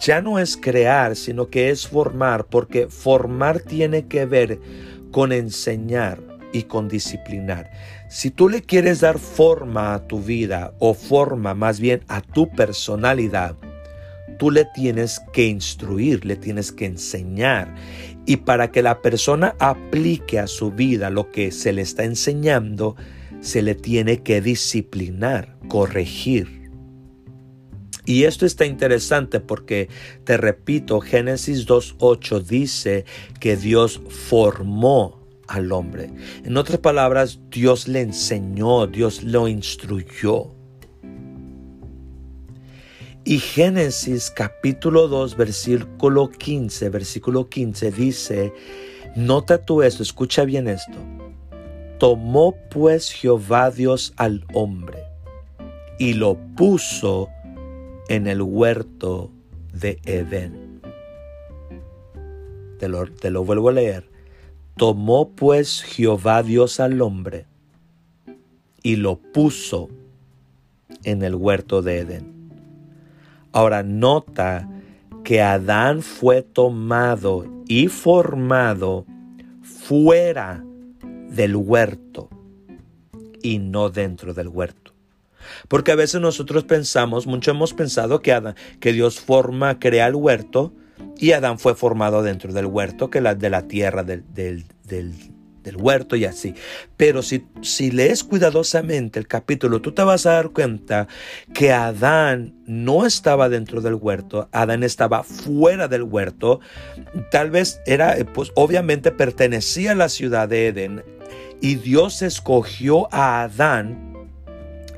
ya 0.00 0.20
no 0.20 0.38
es 0.38 0.56
crear, 0.56 1.16
sino 1.16 1.48
que 1.48 1.70
es 1.70 1.86
formar, 1.86 2.46
porque 2.46 2.88
formar 2.88 3.60
tiene 3.60 4.06
que 4.06 4.26
ver 4.26 4.58
con 5.10 5.32
enseñar 5.32 6.20
y 6.52 6.64
con 6.64 6.88
disciplinar. 6.88 7.70
Si 8.08 8.30
tú 8.30 8.48
le 8.48 8.62
quieres 8.62 9.00
dar 9.00 9.18
forma 9.18 9.94
a 9.94 10.06
tu 10.06 10.20
vida 10.20 10.72
o 10.78 10.94
forma 10.94 11.54
más 11.54 11.78
bien 11.78 12.02
a 12.08 12.20
tu 12.20 12.50
personalidad, 12.50 13.54
tú 14.38 14.50
le 14.50 14.64
tienes 14.64 15.20
que 15.32 15.46
instruir, 15.46 16.24
le 16.24 16.36
tienes 16.36 16.72
que 16.72 16.86
enseñar. 16.86 17.74
Y 18.26 18.38
para 18.38 18.70
que 18.70 18.82
la 18.82 19.00
persona 19.00 19.54
aplique 19.58 20.38
a 20.38 20.46
su 20.46 20.72
vida 20.72 21.10
lo 21.10 21.30
que 21.30 21.52
se 21.52 21.72
le 21.72 21.82
está 21.82 22.04
enseñando, 22.04 22.96
se 23.40 23.62
le 23.62 23.74
tiene 23.74 24.22
que 24.22 24.40
disciplinar, 24.40 25.58
corregir. 25.68 26.60
Y 28.04 28.24
esto 28.24 28.46
está 28.46 28.64
interesante 28.64 29.40
porque, 29.40 29.88
te 30.24 30.36
repito, 30.36 31.00
Génesis 31.00 31.66
2.8 31.66 32.42
dice 32.42 33.04
que 33.38 33.56
Dios 33.56 34.00
formó 34.08 35.20
al 35.48 35.72
hombre. 35.72 36.10
En 36.44 36.56
otras 36.56 36.78
palabras, 36.78 37.40
Dios 37.50 37.88
le 37.88 38.00
enseñó, 38.00 38.86
Dios 38.86 39.22
lo 39.22 39.48
instruyó. 39.48 40.52
Y 43.24 43.38
Génesis 43.38 44.32
capítulo 44.34 45.06
2, 45.06 45.36
versículo 45.36 46.30
15, 46.30 46.88
versículo 46.88 47.48
15 47.48 47.92
dice, 47.92 48.52
nota 49.14 49.58
tú 49.58 49.82
esto, 49.82 50.02
escucha 50.02 50.44
bien 50.44 50.68
esto. 50.68 51.19
Tomó 52.00 52.56
pues 52.70 53.12
Jehová 53.12 53.70
Dios 53.70 54.14
al 54.16 54.46
hombre 54.54 55.04
y 55.98 56.14
lo 56.14 56.38
puso 56.56 57.28
en 58.08 58.26
el 58.26 58.40
huerto 58.40 59.30
de 59.74 60.00
Edén. 60.06 60.80
Te 62.78 62.88
lo, 62.88 63.44
vuelvo 63.44 63.68
a 63.68 63.72
leer. 63.72 64.08
Tomó 64.78 65.28
pues 65.28 65.82
Jehová 65.82 66.42
Dios 66.42 66.80
al 66.80 67.02
hombre 67.02 67.44
y 68.82 68.96
lo 68.96 69.18
puso 69.18 69.90
en 71.04 71.22
el 71.22 71.34
huerto 71.34 71.82
de 71.82 71.98
Edén. 71.98 72.50
Ahora 73.52 73.82
nota 73.82 74.66
que 75.22 75.42
Adán 75.42 76.00
fue 76.00 76.40
tomado 76.40 77.44
y 77.68 77.88
formado 77.88 79.04
fuera 79.62 80.64
del 81.30 81.56
huerto 81.56 82.28
y 83.42 83.58
no 83.58 83.90
dentro 83.90 84.34
del 84.34 84.48
huerto. 84.48 84.92
Porque 85.68 85.92
a 85.92 85.96
veces 85.96 86.20
nosotros 86.20 86.64
pensamos, 86.64 87.26
mucho 87.26 87.50
hemos 87.50 87.72
pensado 87.72 88.20
que, 88.20 88.32
Adán, 88.32 88.54
que 88.78 88.92
Dios 88.92 89.20
forma, 89.20 89.78
crea 89.78 90.06
el 90.06 90.14
huerto 90.14 90.72
y 91.16 91.32
Adán 91.32 91.58
fue 91.58 91.74
formado 91.74 92.22
dentro 92.22 92.52
del 92.52 92.66
huerto, 92.66 93.10
que 93.10 93.20
la, 93.20 93.34
de 93.34 93.50
la 93.50 93.66
tierra 93.66 94.02
del, 94.02 94.24
del, 94.34 94.64
del 94.84 95.76
huerto 95.76 96.16
y 96.16 96.24
así. 96.24 96.54
Pero 96.96 97.22
si, 97.22 97.46
si 97.62 97.90
lees 97.90 98.24
cuidadosamente 98.24 99.18
el 99.18 99.26
capítulo, 99.26 99.80
tú 99.80 99.92
te 99.92 100.02
vas 100.02 100.26
a 100.26 100.32
dar 100.32 100.50
cuenta 100.50 101.08
que 101.54 101.72
Adán 101.72 102.54
no 102.66 103.06
estaba 103.06 103.48
dentro 103.48 103.80
del 103.80 103.94
huerto, 103.94 104.48
Adán 104.52 104.82
estaba 104.82 105.22
fuera 105.22 105.88
del 105.88 106.02
huerto. 106.02 106.60
Tal 107.30 107.50
vez 107.50 107.80
era, 107.86 108.16
pues 108.32 108.52
obviamente 108.54 109.10
pertenecía 109.10 109.92
a 109.92 109.96
la 109.96 110.08
ciudad 110.08 110.48
de 110.48 110.68
Edén 110.68 111.02
y 111.60 111.76
Dios 111.76 112.22
escogió 112.22 113.12
a 113.12 113.42
Adán 113.42 114.10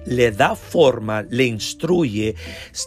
le 0.05 0.31
da 0.33 0.57
forma, 0.57 1.23
le 1.23 1.45
instruye, 1.45 2.35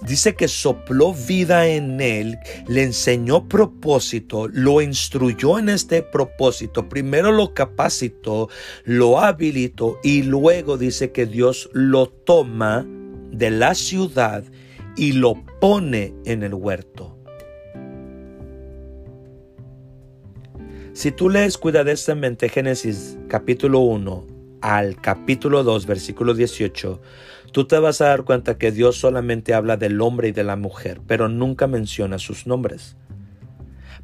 dice 0.02 0.36
que 0.36 0.48
sopló 0.48 1.14
vida 1.14 1.68
en 1.68 2.02
él, 2.02 2.38
le 2.68 2.84
enseñó 2.84 3.48
propósito, 3.48 4.48
lo 4.48 4.82
instruyó 4.82 5.58
en 5.60 5.70
este 5.70 6.02
propósito, 6.02 6.90
primero 6.90 7.32
lo 7.32 7.54
capacitó, 7.54 8.50
lo 8.84 9.20
habilitó 9.20 10.00
y 10.04 10.24
luego 10.24 10.78
dice 10.78 11.12
que 11.12 11.26
Dios 11.26 11.70
lo 11.74 12.08
toma 12.08 12.86
de 13.32 13.52
la 13.52 13.76
ciudad 13.76 14.44
y 14.96 15.14
lo 15.14 15.36
pone 15.60 16.14
en 16.26 16.44
el 16.44 16.54
huerto. 16.54 17.15
Si 20.96 21.12
tú 21.12 21.30
lees 21.30 21.58
cuidadosamente 21.58 22.48
Génesis 22.48 23.18
capítulo 23.28 23.82
1, 23.82 24.28
al 24.62 24.96
capítulo 25.02 25.62
2, 25.66 25.88
versículo 25.88 26.34
18, 26.34 27.02
tú 27.52 27.68
te 27.68 27.78
vas 27.80 28.00
a 28.00 28.06
dar 28.06 28.24
cuenta 28.24 28.58
que 28.58 28.72
Dios 28.72 28.96
solamente 28.96 29.54
habla 29.54 29.76
del 29.76 30.00
hombre 30.00 30.30
y 30.30 30.32
de 30.32 30.46
la 30.46 30.56
mujer, 30.56 31.02
pero 31.06 31.28
nunca 31.28 31.68
menciona 31.68 32.18
sus 32.18 32.48
nombres. 32.48 32.96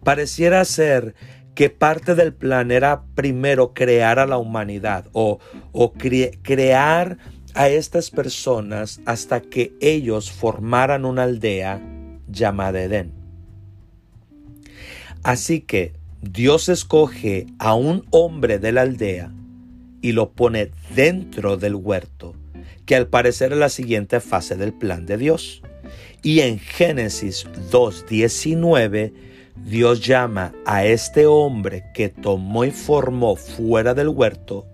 Pareciera 0.04 0.66
ser 0.66 1.16
que 1.56 1.70
parte 1.70 2.14
del 2.14 2.34
plan 2.34 2.72
era 2.72 3.06
primero 3.16 3.74
crear 3.74 4.20
a 4.20 4.26
la 4.28 4.38
humanidad 4.38 5.06
o, 5.14 5.40
o 5.72 5.94
crear 5.94 7.18
a 7.54 7.70
estas 7.70 8.12
personas 8.12 9.00
hasta 9.06 9.40
que 9.40 9.74
ellos 9.80 10.30
formaran 10.30 11.06
una 11.06 11.24
aldea 11.24 11.82
llamada 12.28 12.82
Edén. 12.82 13.14
Así 15.24 15.62
que 15.62 16.01
Dios 16.22 16.70
escoge 16.70 17.48
a 17.58 17.74
un 17.74 18.06
hombre 18.12 18.60
de 18.60 18.72
la 18.72 18.82
aldea 18.82 19.32
y 20.02 20.12
lo 20.12 20.30
pone 20.32 20.70
dentro 20.96 21.58
del 21.58 21.74
huerto, 21.74 22.36
que 22.86 22.96
al 22.96 23.08
parecer 23.08 23.54
es 23.54 23.58
la 23.58 23.70
siguiente 23.70 24.20
fase 24.20 24.56
del 24.56 24.72
plan 24.72 25.08
de 25.08 25.18
Dios. 25.18 25.64
Y 26.22 26.42
en 26.42 26.60
Génesis 26.60 27.48
2.19, 27.72 29.14
Dios 29.66 30.06
llama 30.06 30.54
a 30.66 30.86
este 30.86 31.26
hombre 31.26 31.86
que 31.96 32.10
tomó 32.10 32.66
y 32.66 32.72
formó 32.72 33.36
fuera 33.36 33.96
del 33.96 34.10
huerto, 34.10 34.68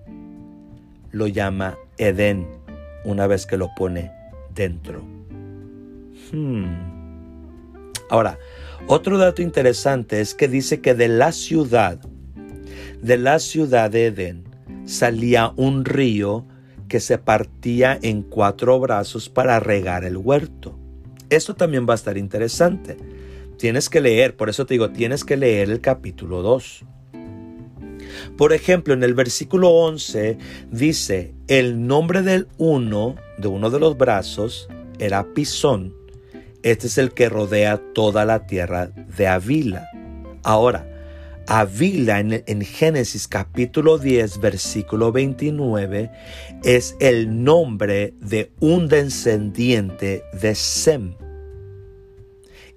lo 1.11 1.27
llama 1.27 1.77
Edén, 1.97 2.45
una 3.05 3.25
vez 3.25 3.45
que 3.45 3.55
lo 3.55 3.69
pone 3.73 4.11
dentro. 4.53 5.01
Hmm. 6.31 6.97
Ahora, 8.09 8.37
otro 8.85 9.17
dato 9.17 9.41
interesante 9.41 10.21
es 10.21 10.33
que 10.33 10.47
dice 10.47 10.81
que 10.81 10.93
de 10.93 11.07
la 11.07 11.31
ciudad, 11.31 11.99
de 13.01 13.17
la 13.17 13.39
ciudad 13.39 13.89
de 13.89 14.07
Edén, 14.07 14.43
salía 14.85 15.51
un 15.55 15.83
río 15.85 16.45
que 16.87 16.99
se 16.99 17.17
partía 17.17 17.97
en 18.01 18.21
cuatro 18.21 18.79
brazos 18.79 19.29
para 19.29 19.59
regar 19.59 20.05
el 20.05 20.17
huerto. 20.17 20.77
Esto 21.29 21.55
también 21.55 21.87
va 21.87 21.93
a 21.93 21.95
estar 21.95 22.17
interesante. 22.17 22.97
Tienes 23.57 23.89
que 23.89 24.01
leer, 24.01 24.35
por 24.35 24.49
eso 24.49 24.65
te 24.65 24.75
digo, 24.75 24.91
tienes 24.91 25.25
que 25.25 25.35
leer 25.35 25.69
el 25.69 25.81
capítulo 25.81 26.41
2. 26.41 26.85
Por 28.37 28.53
ejemplo, 28.53 28.93
en 28.93 29.03
el 29.03 29.13
versículo 29.13 29.69
11 29.69 30.37
dice, 30.71 31.33
el 31.47 31.85
nombre 31.85 32.21
del 32.21 32.47
uno, 32.57 33.15
de 33.37 33.47
uno 33.47 33.69
de 33.69 33.79
los 33.79 33.97
brazos, 33.97 34.69
era 34.99 35.33
Pisón, 35.33 35.93
este 36.63 36.87
es 36.87 36.97
el 36.97 37.13
que 37.13 37.29
rodea 37.29 37.81
toda 37.93 38.25
la 38.25 38.45
tierra 38.47 38.87
de 38.87 39.27
Avila. 39.27 39.87
Ahora, 40.43 40.85
Avila 41.47 42.19
en, 42.19 42.61
Génesis 42.61 43.25
capítulo 43.25 43.97
10 43.97 44.41
versículo 44.41 45.13
29 45.13 46.11
es 46.65 46.97
el 46.99 47.43
nombre 47.43 48.13
de 48.19 48.51
un 48.59 48.89
descendiente 48.89 50.23
de 50.33 50.55
Sem. 50.55 51.15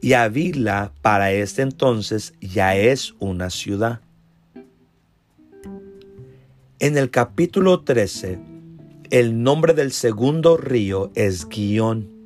Y 0.00 0.12
Avila 0.12 0.92
para 1.02 1.32
este 1.32 1.62
entonces 1.62 2.32
ya 2.40 2.76
es 2.76 3.14
una 3.18 3.50
ciudad. 3.50 4.00
En 6.78 6.96
el 6.96 7.10
capítulo 7.10 7.80
13, 7.80 8.38
el 9.10 9.42
nombre 9.42 9.74
del 9.74 9.90
segundo 9.90 10.56
río 10.56 11.10
es 11.16 11.48
Guión. 11.48 12.19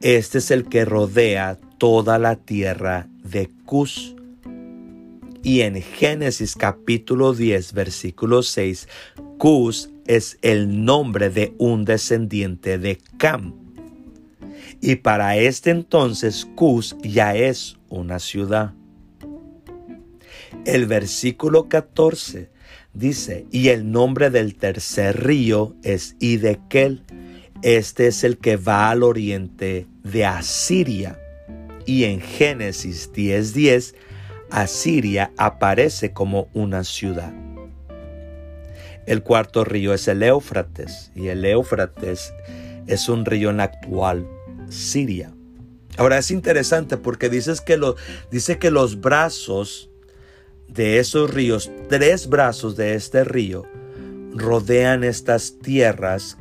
Este 0.00 0.38
es 0.38 0.50
el 0.50 0.68
que 0.68 0.84
rodea 0.84 1.58
toda 1.78 2.18
la 2.18 2.36
tierra 2.36 3.08
de 3.22 3.50
Cus. 3.64 4.14
Y 5.42 5.60
en 5.60 5.80
Génesis 5.80 6.56
capítulo 6.56 7.34
10, 7.34 7.72
versículo 7.72 8.42
6, 8.42 8.88
Cus 9.38 9.90
es 10.06 10.38
el 10.42 10.84
nombre 10.84 11.30
de 11.30 11.54
un 11.58 11.84
descendiente 11.84 12.78
de 12.78 12.98
Cam. 13.18 13.54
Y 14.80 14.96
para 14.96 15.36
este 15.36 15.70
entonces 15.70 16.46
Cus 16.54 16.96
ya 17.02 17.34
es 17.34 17.76
una 17.88 18.18
ciudad. 18.18 18.74
El 20.66 20.86
versículo 20.86 21.68
14 21.68 22.50
dice, 22.92 23.46
y 23.50 23.68
el 23.68 23.90
nombre 23.90 24.30
del 24.30 24.54
tercer 24.54 25.24
río 25.24 25.74
es 25.82 26.16
Idekel 26.20 27.02
este 27.64 28.08
es 28.08 28.24
el 28.24 28.36
que 28.36 28.58
va 28.58 28.90
al 28.90 29.02
oriente 29.02 29.86
de 30.02 30.26
Asiria. 30.26 31.18
Y 31.86 32.04
en 32.04 32.20
Génesis 32.20 33.10
10:10, 33.10 33.94
Asiria 34.50 35.32
aparece 35.38 36.12
como 36.12 36.48
una 36.52 36.84
ciudad. 36.84 37.32
El 39.06 39.22
cuarto 39.22 39.64
río 39.64 39.94
es 39.94 40.06
el 40.08 40.22
Éufrates, 40.22 41.10
y 41.14 41.28
el 41.28 41.42
Éufrates 41.42 42.34
es 42.86 43.08
un 43.08 43.24
río 43.24 43.48
en 43.48 43.56
la 43.56 43.64
actual 43.64 44.26
Siria. 44.68 45.32
Ahora 45.96 46.18
es 46.18 46.30
interesante 46.30 46.98
porque 46.98 47.30
dices 47.30 47.62
dice 48.30 48.58
que 48.58 48.70
los 48.70 49.00
brazos 49.00 49.88
de 50.68 50.98
esos 50.98 51.32
ríos, 51.32 51.70
tres 51.88 52.28
brazos 52.28 52.76
de 52.76 52.94
este 52.94 53.24
río, 53.24 53.64
rodean 54.34 55.02
estas 55.02 55.58
tierras 55.60 56.36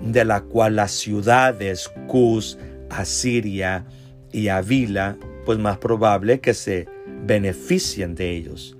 de 0.00 0.24
la 0.24 0.42
cual 0.42 0.76
las 0.76 0.92
ciudades 0.92 1.90
Cus, 2.06 2.58
Asiria 2.90 3.84
y 4.32 4.48
Avila, 4.48 5.16
pues 5.44 5.58
más 5.58 5.78
probable 5.78 6.40
que 6.40 6.54
se 6.54 6.88
beneficien 7.24 8.14
de 8.14 8.36
ellos. 8.36 8.76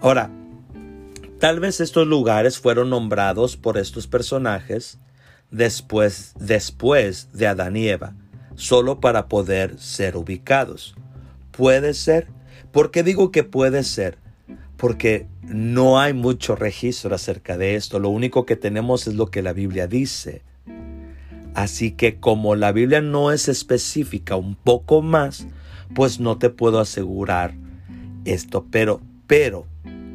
Ahora, 0.00 0.30
tal 1.38 1.60
vez 1.60 1.80
estos 1.80 2.06
lugares 2.06 2.58
fueron 2.58 2.90
nombrados 2.90 3.56
por 3.56 3.78
estos 3.78 4.06
personajes 4.06 4.98
después, 5.50 6.34
después 6.38 7.28
de 7.32 7.46
Adán 7.46 7.76
y 7.76 7.88
Eva, 7.88 8.14
solo 8.54 9.00
para 9.00 9.28
poder 9.28 9.78
ser 9.78 10.16
ubicados. 10.16 10.94
Puede 11.50 11.94
ser. 11.94 12.28
¿Por 12.72 12.90
qué 12.90 13.02
digo 13.02 13.30
que 13.30 13.44
puede 13.44 13.82
ser? 13.82 14.18
Porque 14.76 15.26
no 15.42 15.98
hay 15.98 16.12
mucho 16.12 16.54
registro 16.54 17.14
acerca 17.14 17.56
de 17.56 17.74
esto. 17.74 17.98
Lo 17.98 18.10
único 18.10 18.46
que 18.46 18.56
tenemos 18.56 19.06
es 19.06 19.14
lo 19.14 19.26
que 19.26 19.42
la 19.42 19.52
Biblia 19.52 19.86
dice. 19.86 20.42
Así 21.54 21.90
que 21.92 22.20
como 22.20 22.54
la 22.54 22.72
Biblia 22.72 23.00
no 23.00 23.32
es 23.32 23.48
específica 23.48 24.36
un 24.36 24.54
poco 24.54 25.02
más, 25.02 25.46
pues 25.94 26.20
no 26.20 26.38
te 26.38 26.50
puedo 26.50 26.78
asegurar 26.78 27.54
esto. 28.24 28.66
Pero, 28.70 29.00
pero, 29.26 29.66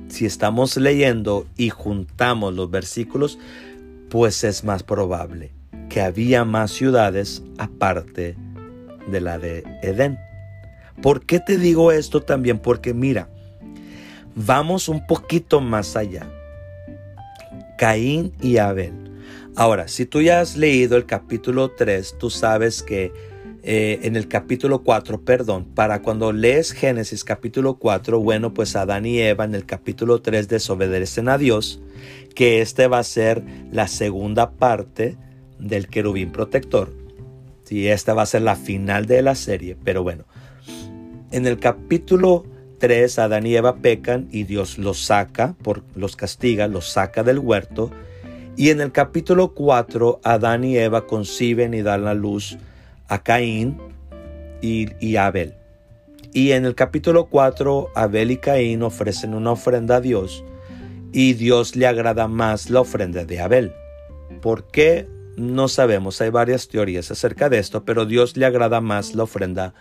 si 0.07 0.25
estamos 0.25 0.77
leyendo 0.77 1.45
y 1.57 1.69
juntamos 1.69 2.53
los 2.53 2.69
versículos, 2.69 3.39
pues 4.09 4.43
es 4.43 4.63
más 4.63 4.83
probable 4.83 5.51
que 5.89 6.01
había 6.01 6.45
más 6.45 6.71
ciudades 6.71 7.43
aparte 7.57 8.35
de 9.07 9.21
la 9.21 9.37
de 9.37 9.63
Edén. 9.81 10.17
¿Por 11.01 11.25
qué 11.25 11.39
te 11.39 11.57
digo 11.57 11.91
esto 11.91 12.21
también? 12.21 12.59
Porque 12.59 12.93
mira, 12.93 13.27
vamos 14.35 14.87
un 14.87 15.05
poquito 15.05 15.61
más 15.61 15.95
allá. 15.95 16.27
Caín 17.77 18.33
y 18.41 18.57
Abel. 18.57 18.93
Ahora, 19.55 19.87
si 19.87 20.07
tú 20.07 20.21
ya 20.21 20.41
has 20.41 20.57
leído 20.57 20.97
el 20.97 21.05
capítulo 21.05 21.69
3, 21.69 22.17
tú 22.17 22.31
sabes 22.31 22.81
que 22.81 23.13
eh, 23.61 23.99
en 24.01 24.15
el 24.15 24.27
capítulo 24.27 24.81
4, 24.81 25.21
perdón, 25.21 25.65
para 25.75 26.01
cuando 26.01 26.33
lees 26.33 26.71
Génesis 26.71 27.23
capítulo 27.23 27.75
4, 27.75 28.19
bueno, 28.19 28.53
pues 28.53 28.75
Adán 28.75 29.05
y 29.05 29.19
Eva 29.19 29.45
en 29.45 29.53
el 29.53 29.65
capítulo 29.65 30.21
3 30.23 30.47
desobedecen 30.47 31.29
a 31.29 31.37
Dios, 31.37 31.81
que 32.33 32.61
este 32.61 32.87
va 32.87 32.97
a 32.97 33.03
ser 33.03 33.43
la 33.71 33.87
segunda 33.87 34.53
parte 34.53 35.17
del 35.59 35.87
querubín 35.87 36.31
protector. 36.31 36.91
Sí, 37.63 37.87
esta 37.87 38.15
va 38.15 38.23
a 38.23 38.27
ser 38.27 38.41
la 38.41 38.55
final 38.55 39.05
de 39.05 39.21
la 39.21 39.35
serie, 39.35 39.77
pero 39.83 40.01
bueno. 40.01 40.25
En 41.31 41.45
el 41.45 41.59
capítulo 41.59 42.43
3, 42.79 43.19
Adán 43.19 43.45
y 43.45 43.55
Eva 43.55 43.75
pecan 43.77 44.27
y 44.31 44.45
Dios 44.45 44.79
los 44.79 44.99
saca, 45.05 45.55
por, 45.61 45.83
los 45.95 46.15
castiga, 46.15 46.67
los 46.67 46.89
saca 46.89 47.21
del 47.21 47.37
huerto 47.37 47.91
y 48.55 48.69
en 48.69 48.81
el 48.81 48.91
capítulo 48.91 49.53
4, 49.53 50.21
Adán 50.23 50.63
y 50.63 50.77
Eva 50.77 51.07
conciben 51.07 51.73
y 51.73 51.81
dan 51.81 52.03
la 52.03 52.13
luz 52.13 52.57
a 53.07 53.23
Caín 53.23 53.77
y, 54.61 55.15
Abel. 55.15 55.55
Y 56.33 56.51
en 56.51 56.65
el 56.65 56.75
capítulo 56.75 57.25
4, 57.25 57.89
Abel 57.95 58.31
y 58.31 58.37
Caín 58.37 58.83
ofrecen 58.83 59.33
una 59.33 59.51
ofrenda 59.51 59.97
a 59.97 60.01
Dios 60.01 60.43
y 61.11 61.33
Dios 61.33 61.75
le 61.75 61.87
agrada 61.87 62.27
más 62.27 62.69
la 62.69 62.81
ofrenda 62.81 63.25
de 63.25 63.39
Abel. 63.39 63.73
¿Por 64.41 64.67
qué? 64.67 65.07
No 65.35 65.67
sabemos, 65.67 66.21
hay 66.21 66.29
varias 66.29 66.67
teorías 66.67 67.09
acerca 67.09 67.49
de 67.49 67.57
esto, 67.57 67.85
pero 67.85 68.05
Dios 68.05 68.37
le 68.37 68.45
agrada 68.45 68.81
más 68.81 69.15
la 69.15 69.23
ofrenda 69.23 69.73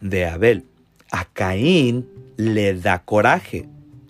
de 0.00 0.26
Abel. 0.26 0.64
A 1.10 1.24
Caín 1.24 2.06
le 2.36 2.74
da 2.74 3.02
coraje 3.02 3.66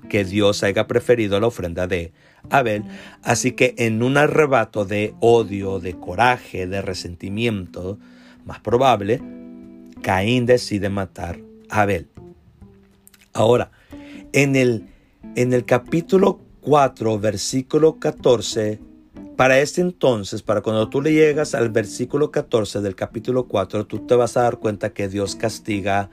que 0.08 0.24
Dios 0.24 0.64
haya 0.64 0.86
preferido 0.86 1.38
la 1.38 1.46
ofrenda 1.46 1.86
de 1.86 2.12
Abel. 2.50 2.84
Así 3.22 3.52
que 3.52 3.74
en 3.78 4.02
un 4.02 4.16
arrebato 4.16 4.84
de 4.84 5.14
odio, 5.20 5.80
de 5.80 5.94
coraje, 5.94 6.66
de 6.66 6.82
resentimiento, 6.82 7.98
más 8.44 8.60
probable, 8.60 9.20
Caín 10.02 10.46
decide 10.46 10.88
matar 10.88 11.38
a 11.68 11.82
Abel. 11.82 12.08
Ahora, 13.32 13.70
en 14.32 14.56
el, 14.56 14.86
en 15.36 15.52
el 15.52 15.64
capítulo 15.64 16.40
4, 16.60 17.18
versículo 17.18 17.98
14, 17.98 18.80
para 19.36 19.60
este 19.60 19.80
entonces, 19.80 20.42
para 20.42 20.60
cuando 20.60 20.88
tú 20.88 21.00
le 21.00 21.12
llegas 21.12 21.54
al 21.54 21.70
versículo 21.70 22.30
14 22.30 22.80
del 22.80 22.94
capítulo 22.94 23.46
4, 23.46 23.86
tú 23.86 24.06
te 24.06 24.14
vas 24.14 24.36
a 24.36 24.42
dar 24.42 24.58
cuenta 24.58 24.92
que 24.92 25.08
Dios 25.08 25.36
castiga 25.36 26.10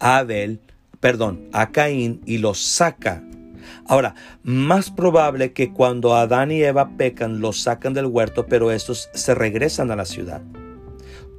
a 0.00 0.18
Abel, 0.18 0.60
perdón, 1.00 1.48
a 1.52 1.70
Caín 1.70 2.20
y 2.26 2.38
lo 2.38 2.54
saca 2.54 3.22
Ahora, 3.86 4.14
más 4.42 4.90
probable 4.90 5.52
que 5.52 5.72
cuando 5.72 6.14
Adán 6.14 6.50
y 6.50 6.62
Eva 6.62 6.96
pecan, 6.96 7.40
los 7.40 7.60
sacan 7.62 7.94
del 7.94 8.06
huerto, 8.06 8.46
pero 8.46 8.70
estos 8.70 9.10
se 9.14 9.34
regresan 9.34 9.90
a 9.90 9.96
la 9.96 10.04
ciudad. 10.04 10.42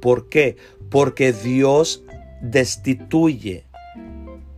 ¿Por 0.00 0.28
qué? 0.28 0.56
Porque 0.90 1.32
Dios 1.32 2.04
destituye, 2.40 3.64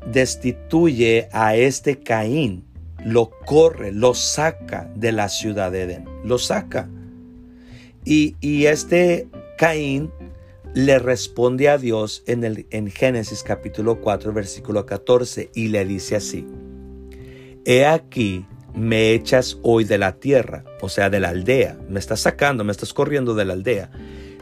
destituye 0.06 1.28
a 1.32 1.56
este 1.56 2.00
Caín, 2.00 2.64
lo 3.04 3.30
corre, 3.46 3.92
lo 3.92 4.14
saca 4.14 4.90
de 4.94 5.12
la 5.12 5.28
ciudad 5.28 5.72
de 5.72 5.82
Edén, 5.82 6.04
lo 6.24 6.38
saca. 6.38 6.88
Y, 8.04 8.36
este 8.66 9.28
Caín 9.58 10.10
le 10.74 10.98
responde 10.98 11.68
a 11.68 11.78
Dios 11.78 12.22
en, 12.26 12.44
el, 12.44 12.66
en 12.70 12.90
Génesis 12.90 13.42
capítulo 13.42 14.00
4, 14.00 14.32
versículo 14.32 14.86
14, 14.86 15.50
y 15.54 15.68
le 15.68 15.84
dice 15.84 16.16
así, 16.16 16.46
He 17.70 17.84
aquí, 17.84 18.46
me 18.72 19.12
echas 19.12 19.58
hoy 19.62 19.84
de 19.84 19.98
la 19.98 20.12
tierra, 20.12 20.64
o 20.80 20.88
sea, 20.88 21.10
de 21.10 21.20
la 21.20 21.28
aldea, 21.28 21.76
me 21.90 22.00
estás 22.00 22.20
sacando, 22.20 22.64
me 22.64 22.72
estás 22.72 22.94
corriendo 22.94 23.34
de 23.34 23.44
la 23.44 23.52
aldea. 23.52 23.90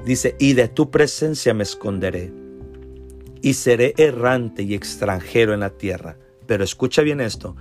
Dice, 0.05 0.37
y 0.39 0.53
de 0.53 0.69
tu 0.69 0.93
presencia 0.93 1.53
me 1.53 1.65
esconderé, 1.65 2.33
y 3.43 3.55
seré 3.55 3.95
errante 3.97 4.63
y 4.63 4.75
extranjero 4.75 5.55
en 5.55 5.59
la 5.59 5.71
tierra. 5.71 6.17
Pero 6.47 6.63
escucha 6.63 7.03
bien 7.03 7.21
esto, 7.21 7.57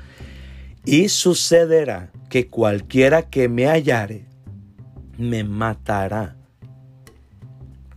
y 0.85 1.09
sucederá 1.09 2.11
que 2.29 2.47
cualquiera 2.47 3.23
que 3.31 3.49
me 3.49 3.65
hallare, 3.65 4.27
me 5.17 5.43
matará 5.43 6.37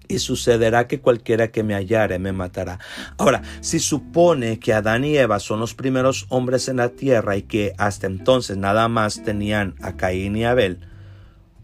y 0.09 0.18
sucederá 0.18 0.88
que 0.88 1.01
cualquiera 1.01 1.49
que 1.49 1.62
me 1.62 1.75
hallare 1.75 2.18
me 2.18 2.33
matará. 2.33 2.79
Ahora, 3.18 3.42
si 3.61 3.79
supone 3.79 4.59
que 4.59 4.73
Adán 4.73 5.05
y 5.05 5.16
Eva 5.16 5.38
son 5.38 5.61
los 5.61 5.75
primeros 5.75 6.27
hombres 6.31 6.68
en 6.68 6.79
la 6.79 6.88
tierra 6.88 7.37
y 7.37 7.42
que 7.42 7.75
hasta 7.79 8.07
entonces 8.07 8.57
nada 8.57 8.88
más 8.88 9.23
tenían 9.23 9.75
a 9.81 9.97
Caín 9.97 10.37
y 10.37 10.44
Abel, 10.44 10.81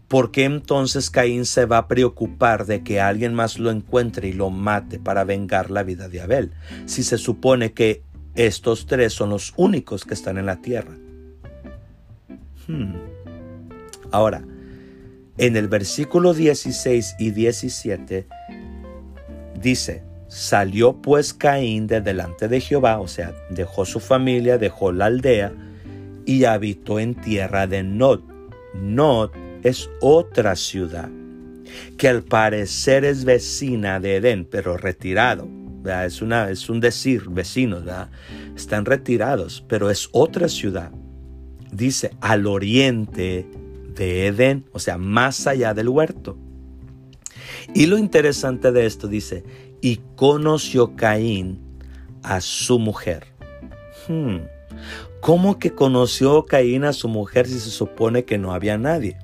¿por 0.07 0.31
qué 0.31 0.45
entonces 0.45 1.09
Caín 1.09 1.45
se 1.45 1.65
va 1.65 1.79
a 1.79 1.87
preocupar 1.87 2.65
de 2.65 2.83
que 2.83 3.01
alguien 3.01 3.33
más 3.33 3.57
lo 3.57 3.71
encuentre 3.71 4.27
y 4.27 4.33
lo 4.33 4.51
mate 4.51 4.99
para 4.99 5.23
vengar 5.23 5.71
la 5.71 5.83
vida 5.83 6.07
de 6.07 6.21
Abel? 6.21 6.51
Si 6.85 7.03
se 7.03 7.17
supone 7.17 7.73
que 7.73 8.03
estos 8.35 8.85
tres 8.85 9.13
son 9.13 9.29
los 9.31 9.53
únicos 9.55 10.05
que 10.05 10.13
están 10.13 10.37
en 10.37 10.45
la 10.45 10.61
tierra. 10.61 10.93
Hmm. 12.67 12.93
Ahora, 14.11 14.43
en 15.37 15.57
el 15.57 15.67
versículo 15.67 16.33
16 16.33 17.15
y 17.19 17.31
17 17.31 18.27
dice, 19.61 20.03
salió 20.27 21.01
pues 21.01 21.33
Caín 21.33 21.87
de 21.87 22.01
delante 22.01 22.47
de 22.47 22.61
Jehová, 22.61 22.99
o 22.99 23.07
sea, 23.07 23.33
dejó 23.49 23.85
su 23.85 23.99
familia, 23.99 24.57
dejó 24.57 24.91
la 24.91 25.05
aldea 25.05 25.53
y 26.25 26.45
habitó 26.45 26.99
en 26.99 27.15
tierra 27.15 27.67
de 27.67 27.83
Nod. 27.83 28.21
Nod 28.73 29.31
es 29.63 29.89
otra 30.01 30.55
ciudad 30.55 31.09
que 31.97 32.07
al 32.07 32.23
parecer 32.23 33.05
es 33.05 33.25
vecina 33.25 33.99
de 33.99 34.17
Edén, 34.17 34.45
pero 34.45 34.77
retirado. 34.77 35.47
Es, 36.05 36.21
una, 36.21 36.49
es 36.49 36.69
un 36.69 36.79
decir, 36.79 37.29
vecinos, 37.29 37.83
están 38.55 38.85
retirados, 38.85 39.63
pero 39.67 39.89
es 39.89 40.09
otra 40.11 40.47
ciudad. 40.47 40.91
Dice, 41.71 42.11
al 42.21 42.47
oriente 42.47 43.47
de 43.95 44.27
Edén, 44.27 44.65
o 44.71 44.79
sea, 44.79 44.97
más 44.97 45.47
allá 45.47 45.73
del 45.73 45.89
huerto. 45.89 46.37
Y 47.73 47.87
lo 47.87 47.97
interesante 47.97 48.71
de 48.71 48.85
esto 48.85 49.07
dice, 49.07 49.43
y 49.81 49.99
conoció 50.15 50.95
Caín 50.95 51.59
a 52.23 52.41
su 52.41 52.79
mujer. 52.79 53.27
Hmm. 54.07 54.39
¿Cómo 55.21 55.57
que 55.57 55.71
conoció 55.71 56.45
Caín 56.45 56.83
a 56.83 56.93
su 56.93 57.07
mujer 57.07 57.47
si 57.47 57.59
se 57.59 57.71
supone 57.71 58.25
que 58.25 58.37
no 58.37 58.53
había 58.53 58.77
nadie? 58.77 59.17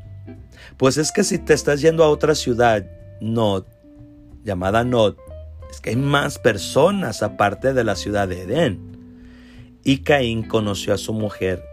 Pues 0.78 0.98
es 0.98 1.12
que 1.12 1.24
si 1.24 1.38
te 1.38 1.54
estás 1.54 1.82
yendo 1.82 2.04
a 2.04 2.10
otra 2.10 2.34
ciudad, 2.34 2.86
Nod, 3.22 3.66
llamada 4.44 4.84
Nod, 4.84 5.16
es 5.70 5.80
que 5.80 5.92
hay 5.92 5.96
más 5.96 6.40
personas 6.40 7.22
aparte 7.22 7.74
de 7.74 7.84
la 7.84 7.96
ciudad 7.96 8.28
de 8.28 8.42
Edén. 8.42 8.80
Y 9.84 10.00
Caín 10.00 10.44
conoció 10.44 10.94
a 10.94 10.98
su 10.98 11.14
mujer 11.14 11.64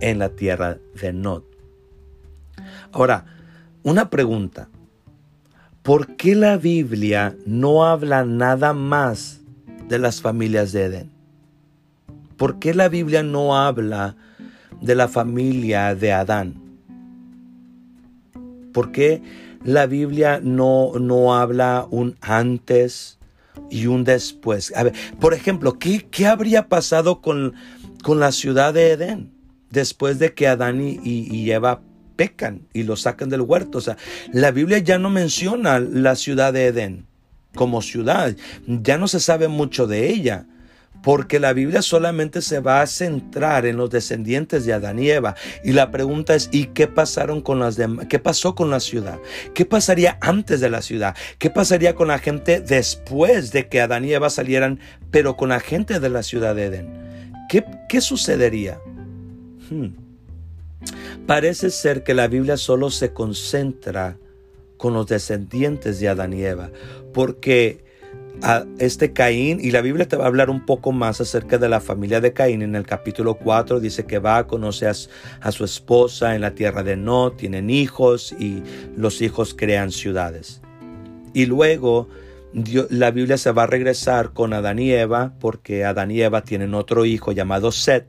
en 0.00 0.18
la 0.18 0.30
tierra 0.30 0.78
de 1.00 1.12
Nod. 1.12 1.42
Ahora, 2.96 3.26
una 3.82 4.08
pregunta. 4.08 4.70
¿Por 5.82 6.16
qué 6.16 6.34
la 6.34 6.56
Biblia 6.56 7.36
no 7.44 7.84
habla 7.84 8.24
nada 8.24 8.72
más 8.72 9.42
de 9.86 9.98
las 9.98 10.22
familias 10.22 10.72
de 10.72 10.84
Edén? 10.84 11.10
¿Por 12.38 12.58
qué 12.58 12.72
la 12.72 12.88
Biblia 12.88 13.22
no 13.22 13.54
habla 13.54 14.16
de 14.80 14.94
la 14.94 15.08
familia 15.08 15.94
de 15.94 16.14
Adán? 16.14 16.54
¿Por 18.72 18.92
qué 18.92 19.22
la 19.62 19.84
Biblia 19.84 20.40
no, 20.42 20.92
no 20.98 21.34
habla 21.34 21.86
un 21.90 22.16
antes 22.22 23.18
y 23.70 23.88
un 23.88 24.04
después? 24.04 24.72
A 24.74 24.84
ver, 24.84 24.94
por 25.20 25.34
ejemplo, 25.34 25.78
¿qué, 25.78 26.08
qué 26.10 26.26
habría 26.26 26.70
pasado 26.70 27.20
con, 27.20 27.52
con, 28.02 28.20
la 28.20 28.32
ciudad 28.32 28.72
de 28.72 28.92
Edén 28.92 29.30
después 29.70 30.18
de 30.18 30.32
que 30.32 30.48
Adán 30.48 30.80
y, 30.80 30.98
y 31.04 31.50
Eva 31.50 31.82
pecan 32.16 32.66
y 32.72 32.82
lo 32.82 32.96
sacan 32.96 33.28
del 33.28 33.42
huerto. 33.42 33.78
O 33.78 33.80
sea, 33.80 33.96
la 34.32 34.50
Biblia 34.50 34.78
ya 34.78 34.98
no 34.98 35.10
menciona 35.10 35.78
la 35.78 36.16
ciudad 36.16 36.52
de 36.52 36.66
Edén 36.66 37.06
como 37.56 37.82
ciudad. 37.82 38.36
Ya 38.66 38.98
no 38.98 39.08
se 39.08 39.18
sabe 39.20 39.48
mucho 39.48 39.86
de 39.86 40.08
ella. 40.10 40.46
Porque 41.02 41.38
la 41.38 41.52
Biblia 41.52 41.82
solamente 41.82 42.42
se 42.42 42.58
va 42.58 42.80
a 42.80 42.86
centrar 42.86 43.64
en 43.66 43.76
los 43.76 43.90
descendientes 43.90 44.64
de 44.64 44.72
Adán 44.72 44.98
y 44.98 45.10
Eva. 45.10 45.36
Y 45.62 45.72
la 45.72 45.90
pregunta 45.92 46.34
es, 46.34 46.48
¿y 46.50 46.66
qué 46.66 46.88
pasaron 46.88 47.42
con 47.42 47.60
las? 47.60 47.78
¿Qué 48.08 48.18
pasó 48.18 48.54
con 48.54 48.70
la 48.70 48.80
ciudad? 48.80 49.18
¿Qué 49.54 49.64
pasaría 49.64 50.18
antes 50.20 50.60
de 50.60 50.70
la 50.70 50.82
ciudad? 50.82 51.14
¿Qué 51.38 51.48
pasaría 51.50 51.94
con 51.94 52.08
la 52.08 52.18
gente 52.18 52.60
después 52.60 53.52
de 53.52 53.68
que 53.68 53.80
Adán 53.80 54.04
y 54.04 54.14
Eva 54.14 54.30
salieran, 54.30 54.80
pero 55.12 55.36
con 55.36 55.50
la 55.50 55.60
gente 55.60 56.00
de 56.00 56.08
la 56.08 56.24
ciudad 56.24 56.56
de 56.56 56.64
Edén? 56.64 56.88
¿Qué, 57.48 57.64
qué 57.88 58.00
sucedería? 58.00 58.80
Hmm. 59.70 60.05
Parece 61.26 61.70
ser 61.70 62.04
que 62.04 62.14
la 62.14 62.28
Biblia 62.28 62.56
solo 62.56 62.90
se 62.90 63.12
concentra 63.12 64.18
con 64.76 64.94
los 64.94 65.06
descendientes 65.06 65.98
de 65.98 66.08
Adán 66.08 66.32
y 66.32 66.44
Eva, 66.44 66.70
porque 67.12 67.84
a 68.42 68.64
este 68.78 69.12
Caín, 69.12 69.58
y 69.60 69.70
la 69.70 69.80
Biblia 69.80 70.06
te 70.06 70.16
va 70.16 70.24
a 70.24 70.28
hablar 70.28 70.50
un 70.50 70.64
poco 70.64 70.92
más 70.92 71.20
acerca 71.20 71.58
de 71.58 71.68
la 71.68 71.80
familia 71.80 72.20
de 72.20 72.32
Caín. 72.32 72.62
En 72.62 72.76
el 72.76 72.86
capítulo 72.86 73.34
4 73.34 73.80
dice 73.80 74.04
que 74.04 74.18
va 74.18 74.38
a 74.38 74.46
conocer 74.46 74.94
a, 75.40 75.52
su 75.52 75.64
esposa 75.64 76.34
en 76.34 76.42
la 76.42 76.54
tierra 76.54 76.82
de 76.82 76.96
No, 76.96 77.32
tienen 77.32 77.70
hijos 77.70 78.34
y 78.38 78.62
los 78.96 79.22
hijos 79.22 79.54
crean 79.54 79.90
ciudades. 79.90 80.60
Y 81.32 81.46
luego 81.46 82.08
la 82.90 83.10
Biblia 83.10 83.36
se 83.36 83.52
va 83.52 83.64
a 83.64 83.66
regresar 83.66 84.32
con 84.32 84.52
Adán 84.52 84.78
y 84.78 84.92
Eva, 84.92 85.34
porque 85.40 85.84
Adán 85.84 86.10
y 86.10 86.20
Eva 86.20 86.42
tienen 86.42 86.74
otro 86.74 87.04
hijo 87.04 87.32
llamado 87.32 87.72
Set, 87.72 88.06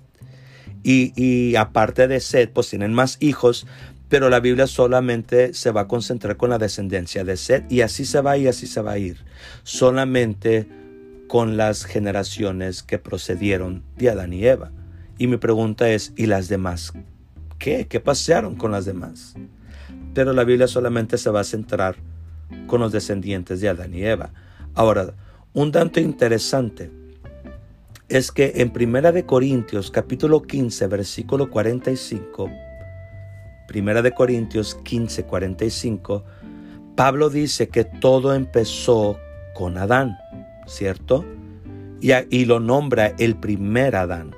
y, 0.90 1.56
aparte 1.58 2.08
de 2.08 2.22
Seth, 2.22 2.52
pues 2.54 2.70
tienen 2.70 2.94
más 2.94 3.18
hijos, 3.20 3.68
pero 4.08 4.30
la 4.30 4.40
Biblia 4.40 4.68
solamente 4.68 5.54
se 5.54 5.72
va 5.72 5.82
a 5.82 5.88
concentrar 5.88 6.38
con 6.38 6.50
la 6.50 6.58
descendencia 6.58 7.26
de 7.26 7.36
Seth 7.36 7.70
y 7.70 7.82
así 7.82 8.06
se 8.06 8.22
va 8.22 8.38
y 8.38 8.48
así 8.48 8.68
se 8.68 8.82
va 8.82 8.92
a 8.94 8.98
ir. 8.98 9.18
Solamente 9.64 10.66
con 11.28 11.58
las 11.58 11.84
generaciones 11.84 12.84
que 12.84 13.00
procedieron 13.00 13.84
de 13.98 14.10
Adán 14.10 14.32
y 14.32 14.46
Eva. 14.46 14.72
Y 15.18 15.28
mi 15.28 15.36
pregunta 15.36 15.90
es, 15.90 16.14
¿y 16.16 16.28
las 16.28 16.48
demás? 16.48 16.94
¿Qué? 17.60 17.88
¿Qué 17.88 18.00
pasaron 18.00 18.56
con 18.56 18.72
las 18.72 18.86
demás? 18.86 19.36
Pero 20.14 20.32
la 20.32 20.46
Biblia 20.46 20.68
solamente 20.68 21.18
se 21.18 21.30
va 21.30 21.42
a 21.42 21.44
centrar 21.44 21.98
con 22.66 22.80
los 22.80 22.94
descendientes 22.94 23.60
de 23.60 23.68
Adán 23.68 23.94
y 23.94 24.06
Eva. 24.06 24.32
Ahora, 24.74 25.14
un 25.54 25.72
dato 25.72 26.00
interesante 26.00 26.90
es 28.10 28.32
que 28.32 28.54
en 28.56 28.72
Primera 28.72 29.12
de 29.12 29.26
Corintios 29.26 29.92
capítulo 29.92 30.42
15 30.42 30.88
versículo 30.88 31.50
45, 31.50 32.50
Primera 33.68 34.02
de 34.02 34.14
Corintios 34.14 34.76
15 34.76 35.26
45, 35.26 36.24
Pablo 36.96 37.30
dice 37.30 37.68
que 37.68 37.84
todo 37.84 38.34
empezó 38.34 39.18
con 39.54 39.78
Adán, 39.78 40.18
¿cierto? 40.68 41.26
Y, 42.00 42.12
y 42.30 42.46
lo 42.46 42.62
nombra 42.62 43.14
el 43.20 43.36
primer 43.36 43.96
Adán. 43.96 44.34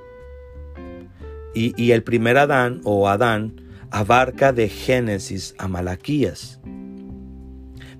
Y, 1.54 1.80
y 1.82 1.92
el 1.92 2.04
primer 2.04 2.38
Adán 2.38 2.82
o 2.86 3.08
Adán 3.08 3.62
abarca 3.92 4.52
de 4.52 4.68
Génesis 4.68 5.54
a 5.60 5.68
Malaquías. 5.68 6.60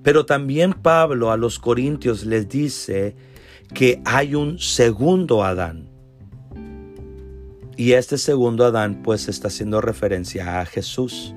Pero 0.02 0.26
también 0.26 0.72
Pablo 0.72 1.30
a 1.30 1.36
los 1.36 1.58
Corintios 1.58 2.24
les 2.24 2.48
dice 2.48 3.14
que 3.74 4.00
hay 4.04 4.34
un 4.34 4.58
segundo 4.58 5.44
Adán. 5.44 5.88
Y 7.76 7.92
este 7.92 8.18
segundo 8.18 8.64
Adán 8.64 9.02
pues 9.02 9.28
está 9.28 9.48
haciendo 9.48 9.80
referencia 9.80 10.60
a 10.60 10.66
Jesús. 10.66 11.34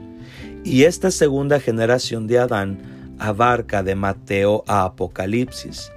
Y 0.64 0.84
esta 0.84 1.12
segunda 1.12 1.60
generación 1.60 2.28
de 2.28 2.40
Adán 2.40 3.16
abarca 3.20 3.84
de 3.84 3.96
Mateo 3.96 4.64
a 4.68 4.84
Apocalipsis, 4.84 5.92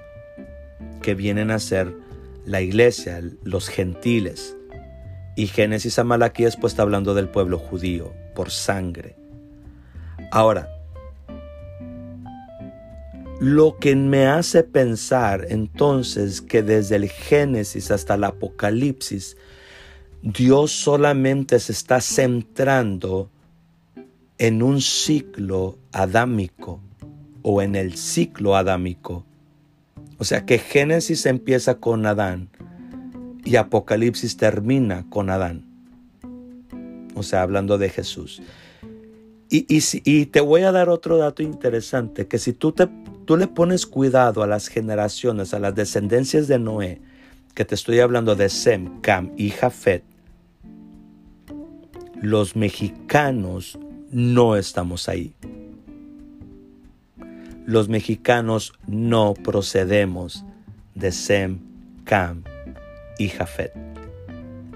que 1.03 1.15
vienen 1.15 1.51
a 1.51 1.59
ser 1.59 1.95
la 2.45 2.61
iglesia, 2.61 3.21
los 3.43 3.69
gentiles. 3.69 4.57
Y 5.37 5.49
Génesis 5.49 5.99
a 5.99 6.05
Malaquías 6.05 6.57
pues 6.57 6.73
está 6.73 6.83
hablando 6.83 7.15
del 7.15 7.29
pueblo 7.29 7.59
judío, 7.59 8.13
por 8.35 8.51
sangre. 8.51 9.17
Ahora, 10.31 10.76
lo 13.41 13.77
que 13.79 13.95
me 13.95 14.27
hace 14.27 14.63
pensar 14.63 15.47
entonces 15.51 16.41
que 16.41 16.63
desde 16.63 16.97
el 16.97 17.09
Génesis 17.09 17.91
hasta 17.91 18.15
el 18.15 18.25
Apocalipsis, 18.25 19.37
Dios 20.23 20.73
solamente 20.73 21.61
se 21.61 21.73
está 21.73 22.01
centrando 22.01 23.31
en 24.39 24.63
un 24.63 24.81
ciclo 24.81 25.79
adámico 25.93 26.81
o 27.43 27.63
en 27.63 27.77
el 27.77 27.97
ciclo 27.97 28.57
adámico. 28.57 29.25
O 30.19 30.25
sea 30.25 30.47
que 30.47 30.59
Génesis 30.59 31.27
empieza 31.27 31.77
con 31.79 32.07
Adán 32.07 32.49
y 33.45 33.57
Apocalipsis 33.57 34.37
termina 34.37 35.07
con 35.11 35.31
Adán. 35.31 35.65
O 37.15 37.23
sea, 37.23 37.43
hablando 37.43 37.79
de 37.79 37.89
Jesús. 37.89 38.43
Y, 39.49 39.65
y, 39.69 40.27
te 40.27 40.41
voy 40.41 40.63
a 40.63 40.73
dar 40.73 40.89
otro 40.89 41.19
dato 41.19 41.43
interesante, 41.43 42.27
que 42.27 42.37
si 42.37 42.53
tú, 42.53 42.73
te, 42.73 42.89
tú 43.27 43.37
le 43.37 43.49
pones 43.49 43.87
cuidado 43.87 44.43
a 44.43 44.47
las 44.47 44.69
generaciones, 44.69 45.53
a 45.53 45.59
las 45.59 45.75
descendencias 45.75 46.49
de 46.49 46.59
Noé, 46.59 47.01
que 47.55 47.65
te 47.65 47.75
estoy 47.75 48.01
hablando 48.01 48.37
de 48.37 48.49
Sem, 48.49 49.01
Cam 49.01 49.33
y 49.37 49.51
Jafet, 49.51 50.05
los 52.23 52.57
mexicanos 52.57 53.79
no 54.11 54.57
estamos 54.57 55.09
ahí. 55.09 55.35
Los 57.67 57.89
mexicanos 57.89 58.73
no 58.87 59.35
procedemos 59.35 60.45
de 60.95 61.13
Sem, 61.13 61.59
Cam 62.05 62.45
y 63.19 63.29
Jafet. 63.29 63.73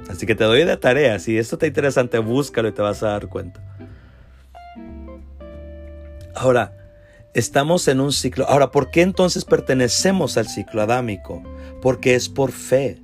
Así 0.08 0.26
que 0.26 0.34
te 0.34 0.44
doy 0.44 0.64
de 0.64 0.76
tarea. 0.76 1.18
Si 1.20 1.38
esto 1.38 1.56
te 1.56 1.68
interesante, 1.68 2.18
búscalo 2.18 2.68
y 2.68 2.72
te 2.72 2.82
vas 2.82 3.02
a 3.02 3.08
dar 3.08 3.28
cuenta. 3.28 3.62
Ahora, 6.34 6.79
estamos 7.34 7.88
en 7.88 8.00
un 8.00 8.12
ciclo. 8.12 8.48
Ahora, 8.48 8.70
¿por 8.70 8.90
qué 8.90 9.02
entonces 9.02 9.44
pertenecemos 9.44 10.36
al 10.36 10.48
ciclo 10.48 10.82
adámico? 10.82 11.42
Porque 11.80 12.14
es 12.14 12.28
por 12.28 12.52
fe. 12.52 13.02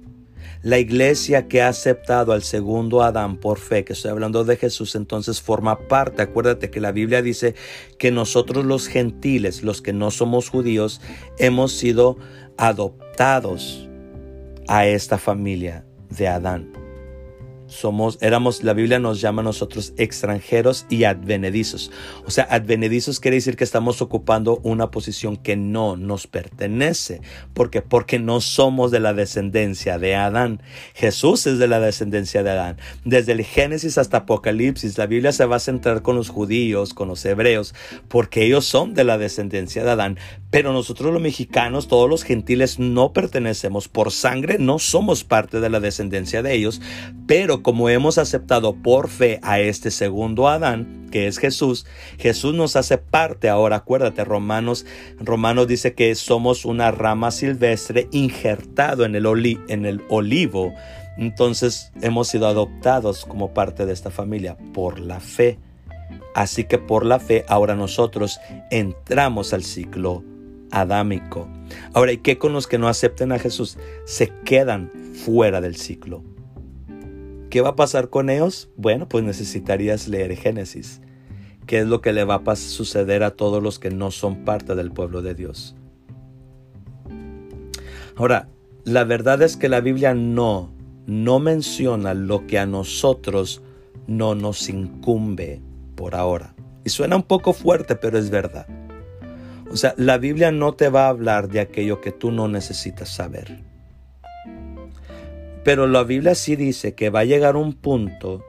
La 0.63 0.79
iglesia 0.79 1.47
que 1.47 1.63
ha 1.63 1.69
aceptado 1.69 2.33
al 2.33 2.43
segundo 2.43 3.03
Adán 3.03 3.37
por 3.37 3.59
fe, 3.59 3.85
que 3.85 3.93
estoy 3.93 4.11
hablando 4.11 4.45
de 4.45 4.57
Jesús, 4.57 4.95
entonces 4.97 5.41
forma 5.41 5.79
parte. 5.87 6.23
Acuérdate 6.23 6.71
que 6.71 6.81
la 6.81 6.93
Biblia 6.93 7.23
dice 7.23 7.55
que 7.99 8.11
nosotros 8.11 8.65
los 8.65 8.89
gentiles, 8.89 9.63
los 9.63 9.81
que 9.81 9.93
no 9.93 10.11
somos 10.11 10.49
judíos, 10.49 11.01
hemos 11.39 11.73
sido 11.73 12.19
adoptados 12.57 13.89
a 14.67 14.87
esta 14.87 15.19
familia 15.19 15.85
de 16.11 16.27
Adán 16.27 16.86
somos, 17.67 18.19
éramos, 18.21 18.63
la 18.63 18.73
Biblia 18.73 18.99
nos 18.99 19.21
llama 19.21 19.43
a 19.43 19.45
nosotros 19.45 19.93
extranjeros 19.97 20.87
y 20.89 21.05
advenedizos. 21.05 21.91
O 22.25 22.31
sea, 22.31 22.45
advenedizos 22.45 23.21
quiere 23.21 23.37
decir 23.37 23.57
que 23.57 23.65
estamos 23.65 24.03
ocupando 24.03 24.61
una 24.63 24.91
posición 24.91 25.37
que 25.37 25.57
no 25.57 25.97
nos 25.97 26.27
pertenece. 26.27 27.21
porque 27.55 27.83
Porque 27.83 28.19
no 28.19 28.41
somos 28.41 28.91
de 28.91 29.01
la 29.01 29.15
descendencia 29.15 29.99
de 29.99 30.15
Adán. 30.15 30.63
Jesús 30.95 31.47
es 31.47 31.59
de 31.59 31.69
la 31.69 31.81
descendencia 31.81 32.43
de 32.43 32.51
Adán. 32.51 32.77
Desde 33.05 33.33
el 33.33 33.45
Génesis 33.45 33.99
hasta 33.99 34.19
Apocalipsis, 34.19 34.99
la 34.99 35.07
Biblia 35.07 35.33
se 35.33 35.47
va 35.47 35.57
a 35.57 35.61
centrar 35.61 36.03
con 36.03 36.17
los 36.17 36.29
judíos, 36.29 36.95
con 36.95 37.09
los 37.09 37.25
hebreos, 37.25 37.75
porque 38.09 38.45
ellos 38.45 38.65
son 38.65 38.95
de 38.95 39.05
la 39.05 39.19
descendencia 39.19 39.85
de 39.85 39.91
Adán. 39.91 40.19
Pero 40.51 40.73
nosotros 40.73 41.13
los 41.13 41.23
mexicanos, 41.23 41.89
todos 41.89 42.09
los 42.09 42.23
gentiles, 42.23 42.79
no 42.79 43.13
pertenecemos 43.13 43.89
por 43.89 44.13
sangre, 44.13 44.59
no 44.59 44.79
somos 44.79 45.25
parte 45.25 45.61
de 45.61 45.71
la 45.71 45.81
descendencia 45.81 46.43
de 46.43 46.55
ellos, 46.55 46.81
pero 47.27 47.56
como 47.63 47.89
hemos 47.89 48.19
aceptado 48.19 48.75
por 48.75 49.09
fe 49.09 49.41
a 49.43 49.61
este 49.61 49.91
segundo 49.91 50.49
Adán, 50.49 51.09
que 51.11 51.27
es 51.27 51.39
Jesús, 51.39 51.87
Jesús 52.19 52.55
nos 52.55 52.77
hace 52.77 52.99
parte 52.99 53.49
ahora. 53.49 53.77
Acuérdate, 53.77 54.25
Romanos, 54.25 54.87
Romanos 55.19 55.69
dice 55.69 55.95
que 55.95 56.15
somos 56.15 56.65
una 56.65 56.91
rama 56.91 57.31
silvestre 57.31 58.09
injertado 58.13 59.05
en 59.05 59.15
el, 59.15 59.27
en 59.69 59.87
el 59.87 60.03
olivo. 60.09 60.73
Entonces 61.17 61.93
hemos 62.03 62.29
sido 62.29 62.47
adoptados 62.47 63.25
como 63.25 63.55
parte 63.55 63.87
de 63.87 63.93
esta 63.93 64.11
familia 64.11 64.57
por 64.75 64.99
la 64.99 65.21
fe. 65.21 65.59
Así 66.35 66.65
que 66.65 66.79
por 66.79 67.07
la 67.07 67.19
fe 67.19 67.45
ahora 67.49 67.75
nosotros 67.75 68.39
entramos 68.71 69.53
al 69.53 69.65
ciclo 69.65 70.23
adámico. 70.71 71.49
Ahora, 71.95 72.13
¿y 72.13 72.19
qué 72.19 72.39
con 72.39 72.53
los 72.53 72.67
que 72.67 72.79
no 72.79 72.89
acepten 72.89 73.33
a 73.33 73.39
Jesús? 73.39 73.79
Se 74.05 74.33
quedan 74.45 74.91
fuera 75.25 75.61
del 75.61 75.77
ciclo. 75.77 76.23
¿Qué 77.51 77.61
va 77.61 77.71
a 77.71 77.77
pasar 77.77 78.11
con 78.11 78.29
ellos? 78.29 78.71
Bueno, 78.77 79.09
pues 79.09 79.25
necesitarías 79.25 80.09
leer 80.09 80.37
Génesis. 80.37 81.01
¿Qué 81.67 81.81
es 81.81 81.87
lo 81.87 82.01
que 82.01 82.13
le 82.13 82.25
va 82.25 82.43
a 82.45 82.57
suceder 82.57 83.23
a 83.23 83.33
todos 83.33 83.63
los 83.63 83.79
que 83.79 83.91
no 83.91 84.11
son 84.11 84.45
parte 84.45 84.75
del 84.75 84.93
pueblo 84.93 85.23
de 85.23 85.35
Dios? 85.35 85.77
Ahora, 88.17 88.49
la 88.85 89.05
verdad 89.05 89.43
es 89.43 89.57
que 89.57 89.69
la 89.69 89.81
Biblia 89.81 90.15
no, 90.15 90.73
no 91.07 91.39
menciona 91.39 92.15
lo 92.15 92.47
que 92.47 92.59
a 92.59 92.67
nosotros 92.67 93.63
no 94.07 94.35
nos 94.35 94.69
incumbe 94.69 95.61
por 95.97 96.15
ahora. 96.15 96.55
Y 96.85 96.91
suena 96.91 97.17
un 97.17 97.25
poco 97.25 97.53
fuerte, 97.53 97.97
pero 97.97 98.19
es 98.19 98.31
verdad. 98.31 98.67
O 99.71 99.77
sea, 99.77 99.95
la 99.97 100.19
Biblia 100.19 100.53
no 100.53 100.75
te 100.75 100.89
va 100.89 101.07
a 101.07 101.09
hablar 101.09 101.49
de 101.49 101.61
aquello 101.61 102.01
que 102.01 102.13
tú 102.13 102.31
no 102.31 102.47
necesitas 102.49 103.09
saber. 103.09 103.65
Pero 105.67 105.89
la 105.89 106.05
Biblia 106.05 106.37
sí 106.37 106.55
dice 106.55 106.95
que 106.95 107.11
va 107.11 107.21
a 107.21 107.25
llegar 107.25 107.57
un 107.57 107.73
punto, 107.73 108.45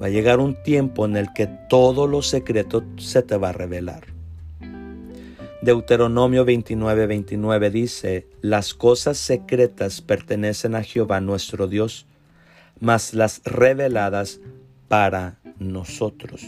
va 0.00 0.06
a 0.06 0.08
llegar 0.08 0.40
un 0.40 0.54
tiempo 0.62 1.04
en 1.04 1.14
el 1.18 1.30
que 1.34 1.46
todo 1.68 2.06
lo 2.06 2.22
secreto 2.22 2.82
se 2.96 3.20
te 3.20 3.36
va 3.36 3.50
a 3.50 3.52
revelar. 3.52 4.06
Deuteronomio 5.60 6.46
29, 6.46 7.06
29 7.06 7.70
dice, 7.70 8.28
las 8.40 8.72
cosas 8.72 9.18
secretas 9.18 10.00
pertenecen 10.00 10.74
a 10.74 10.82
Jehová 10.82 11.20
nuestro 11.20 11.66
Dios, 11.66 12.06
mas 12.80 13.12
las 13.12 13.42
reveladas 13.44 14.40
para 14.88 15.40
nosotros. 15.58 16.46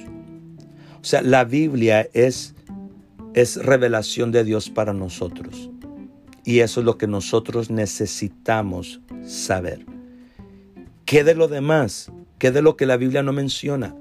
O 0.98 1.04
sea, 1.04 1.20
la 1.20 1.44
Biblia 1.44 2.08
es, 2.14 2.54
es 3.34 3.62
revelación 3.62 4.32
de 4.32 4.44
Dios 4.44 4.70
para 4.70 4.94
nosotros. 4.94 5.68
Y 6.42 6.60
eso 6.60 6.80
es 6.80 6.86
lo 6.86 6.96
que 6.96 7.06
nosotros 7.06 7.68
necesitamos 7.68 9.02
saber. 9.26 9.95
¿Qué 11.06 11.22
de 11.22 11.36
lo 11.36 11.46
demás? 11.46 12.10
¿Qué 12.38 12.50
de 12.50 12.62
lo 12.62 12.76
que 12.76 12.84
la 12.84 12.96
Biblia 12.96 13.22
no 13.22 13.32
menciona? 13.32 13.94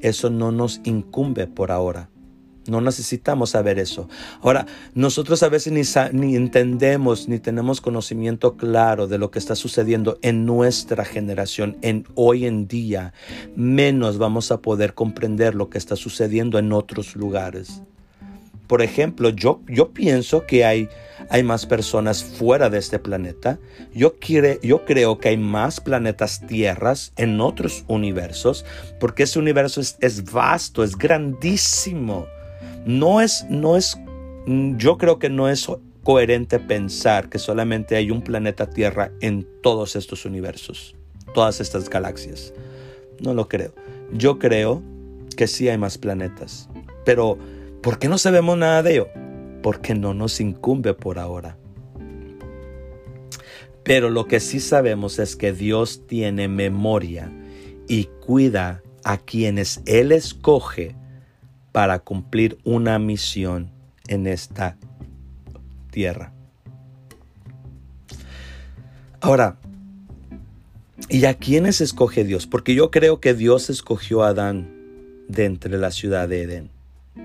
Eso 0.00 0.30
no 0.30 0.52
nos 0.52 0.80
incumbe 0.84 1.48
por 1.48 1.72
ahora. 1.72 2.08
No 2.68 2.80
necesitamos 2.80 3.50
saber 3.50 3.80
eso. 3.80 4.08
Ahora, 4.40 4.64
nosotros 4.94 5.42
a 5.42 5.48
veces 5.48 5.72
ni, 5.72 5.82
ni, 6.18 6.36
entendemos 6.36 7.28
ni 7.28 7.40
tenemos 7.40 7.80
conocimiento 7.80 8.56
claro 8.56 9.08
de 9.08 9.18
lo 9.18 9.32
que 9.32 9.40
está 9.40 9.56
sucediendo 9.56 10.16
en 10.22 10.46
nuestra 10.46 11.04
generación, 11.04 11.76
en 11.82 12.06
hoy 12.14 12.46
en 12.46 12.68
día. 12.68 13.12
Menos 13.56 14.18
vamos 14.18 14.52
a 14.52 14.62
poder 14.62 14.94
comprender 14.94 15.56
lo 15.56 15.68
que 15.70 15.78
está 15.78 15.96
sucediendo 15.96 16.60
en 16.60 16.72
otros 16.72 17.16
lugares. 17.16 17.82
Por 18.68 18.80
ejemplo, 18.80 19.28
yo, 19.28 19.60
yo 19.66 19.90
pienso 19.90 20.46
que 20.46 20.64
hay, 20.64 20.88
hay 21.28 21.42
más 21.42 21.66
personas 21.66 22.24
fuera 22.24 22.70
de 22.70 22.78
este 22.78 22.98
planeta. 22.98 23.58
Yo, 23.92 24.14
creo 24.16 25.18
que 25.18 25.28
hay 25.28 25.36
más 25.36 25.80
planetas 25.80 26.46
tierras 26.46 27.12
en 27.16 27.40
otros 27.40 27.84
universos, 27.88 28.64
porque 29.00 29.24
ese 29.24 29.38
universo 29.38 29.80
es, 29.80 29.96
es 30.00 30.30
vasto, 30.30 30.84
es 30.84 30.96
grandísimo. 30.96 32.26
No 32.84 33.20
es, 33.20 33.46
no 33.48 33.76
es, 33.76 33.98
yo 34.46 34.98
creo 34.98 35.18
que 35.18 35.30
no 35.30 35.48
es 35.48 35.66
coherente 36.02 36.58
pensar 36.58 37.28
que 37.28 37.38
solamente 37.38 37.96
hay 37.96 38.10
un 38.10 38.22
planeta 38.22 38.68
Tierra 38.68 39.10
en 39.20 39.48
todos 39.62 39.96
estos 39.96 40.26
universos, 40.26 40.94
todas 41.32 41.60
estas 41.60 41.88
galaxias. 41.88 42.52
No 43.20 43.32
lo 43.32 43.48
creo. 43.48 43.74
Yo 44.12 44.38
creo 44.38 44.82
que 45.36 45.46
sí 45.46 45.68
hay 45.68 45.78
más 45.78 45.96
planetas, 45.96 46.68
pero 47.06 47.38
¿Por 47.84 47.98
qué 47.98 48.08
no 48.08 48.16
sabemos 48.16 48.56
nada 48.56 48.82
de 48.82 48.92
ello? 48.94 49.08
Porque 49.64 49.94
no 49.94 50.12
nos 50.12 50.42
incumbe 50.42 50.92
por 50.92 51.18
ahora. 51.18 51.56
Pero 53.82 54.10
lo 54.10 54.26
que 54.26 54.38
sí 54.38 54.60
sabemos 54.60 55.18
es 55.18 55.36
que 55.36 55.54
Dios 55.54 56.06
tiene 56.06 56.48
memoria 56.48 57.32
y 57.88 58.04
cuida 58.04 58.82
a 59.04 59.16
quienes 59.16 59.80
Él 59.86 60.12
escoge 60.12 60.94
para 61.72 61.98
cumplir 62.00 62.58
una 62.64 62.98
misión 62.98 63.70
en 64.06 64.26
esta 64.26 64.76
tierra. 65.90 66.34
Ahora, 69.22 69.56
¿y 71.08 71.24
a 71.24 71.32
quiénes 71.38 71.80
escoge 71.80 72.24
Dios? 72.24 72.46
Porque 72.46 72.74
yo 72.74 72.90
creo 72.90 73.18
que 73.18 73.32
Dios 73.32 73.70
escogió 73.70 74.24
a 74.24 74.28
Adán 74.28 74.70
de 75.26 75.46
entre 75.46 75.78
la 75.78 75.90
ciudad 75.90 76.28
de 76.28 76.42
Edén 76.42 76.70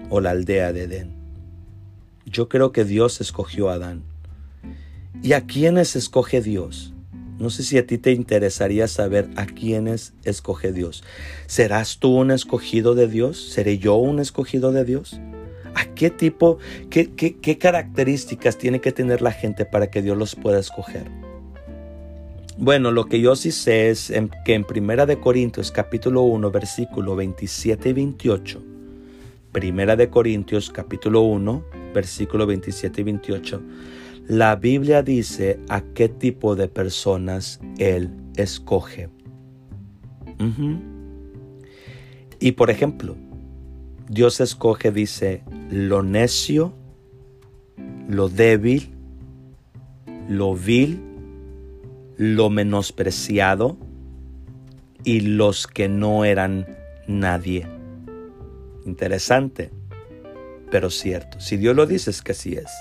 o 0.09 0.21
la 0.21 0.29
aldea 0.29 0.71
de 0.71 0.83
Edén. 0.83 1.18
Yo 2.31 2.47
creo 2.47 2.71
que 2.71 2.85
Dios 2.85 3.21
escogió 3.21 3.69
a 3.69 3.73
Adán. 3.73 4.03
¿Y 5.23 5.33
a 5.33 5.47
quiénes 5.47 5.95
escoge 5.95 6.41
Dios? 6.41 6.93
No 7.39 7.49
sé 7.49 7.63
si 7.63 7.77
a 7.77 7.87
ti 7.87 7.97
te 7.97 8.11
interesaría 8.11 8.87
saber 8.87 9.29
a 9.35 9.47
quiénes 9.47 10.13
escoge 10.23 10.71
Dios. 10.71 11.03
¿Serás 11.47 11.97
tú 11.97 12.15
un 12.15 12.29
escogido 12.29 12.93
de 12.93 13.07
Dios? 13.07 13.49
¿Seré 13.51 13.79
yo 13.79 13.95
un 13.95 14.19
escogido 14.19 14.71
de 14.71 14.85
Dios? 14.85 15.19
¿A 15.73 15.85
qué 15.95 16.11
tipo, 16.11 16.59
qué, 16.91 17.57
características 17.57 18.57
tiene 18.57 18.79
que 18.79 18.91
tener 18.91 19.21
la 19.21 19.31
gente 19.31 19.65
para 19.65 19.89
que 19.89 20.03
Dios 20.03 20.15
los 20.15 20.35
pueda 20.35 20.59
escoger? 20.59 21.09
Bueno, 22.57 22.91
lo 22.91 23.05
que 23.05 23.21
yo 23.21 23.35
sí 23.35 23.51
sé 23.51 23.89
es 23.89 24.13
que 24.45 24.53
en 24.53 24.65
Primera 24.65 25.07
de 25.07 25.19
Corintios 25.19 25.71
capítulo 25.71 26.21
1 26.23 26.51
versículo 26.51 27.15
27 27.15 27.89
y 27.89 27.93
28, 27.93 28.61
Primera 29.51 29.95
de 29.95 30.09
Corintios 30.09 30.69
capítulo 30.69 31.21
1 31.21 31.78
versículo 31.93 32.45
27 32.45 33.01
y 33.01 33.03
28, 33.03 33.61
la 34.27 34.55
Biblia 34.55 35.01
dice 35.01 35.59
a 35.69 35.81
qué 35.81 36.09
tipo 36.09 36.55
de 36.55 36.67
personas 36.67 37.59
Él 37.77 38.11
escoge. 38.35 39.09
Y 42.39 42.51
por 42.53 42.69
ejemplo, 42.69 43.15
Dios 44.07 44.39
escoge, 44.39 44.91
dice, 44.91 45.43
lo 45.69 46.03
necio, 46.03 46.73
lo 48.07 48.29
débil, 48.29 48.89
lo 50.29 50.55
vil, 50.55 51.01
lo 52.17 52.49
menospreciado 52.49 53.77
y 55.03 55.21
los 55.21 55.67
que 55.67 55.89
no 55.89 56.23
eran 56.25 56.65
nadie. 57.07 57.67
Interesante, 58.85 59.71
pero 60.71 60.89
cierto. 60.89 61.39
Si 61.39 61.57
Dios 61.57 61.75
lo 61.75 61.85
dice 61.85 62.11
es 62.11 62.21
que 62.21 62.33
así 62.33 62.53
es. 62.53 62.71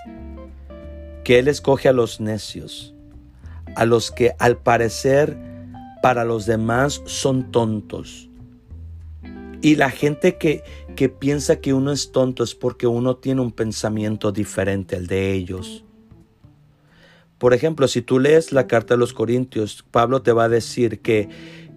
Que 1.24 1.38
Él 1.38 1.48
escoge 1.48 1.88
a 1.88 1.92
los 1.92 2.20
necios, 2.20 2.94
a 3.74 3.85
los 3.85 4.11
que 4.11 4.35
al 4.38 4.59
parecer 4.59 5.37
para 6.03 6.24
los 6.24 6.46
demás 6.46 7.03
son 7.07 7.51
tontos, 7.51 8.29
y 9.61 9.74
la 9.74 9.90
gente 9.90 10.37
que, 10.37 10.62
que 10.94 11.09
piensa 11.09 11.61
que 11.61 11.74
uno 11.74 11.90
es 11.90 12.12
tonto 12.12 12.44
es 12.44 12.55
porque 12.55 12.87
uno 12.87 13.16
tiene 13.16 13.40
un 13.40 13.51
pensamiento 13.51 14.31
diferente 14.31 14.94
al 14.94 15.09
de 15.09 15.33
ellos. 15.33 15.85
Por 17.38 17.55
ejemplo, 17.55 17.88
si 17.88 18.03
tú 18.03 18.18
lees 18.20 18.53
la 18.53 18.66
carta 18.66 18.94
de 18.94 18.98
los 18.98 19.12
Corintios, 19.12 19.85
Pablo 19.90 20.22
te 20.22 20.33
va 20.33 20.44
a 20.44 20.48
decir 20.48 21.01
que, 21.01 21.29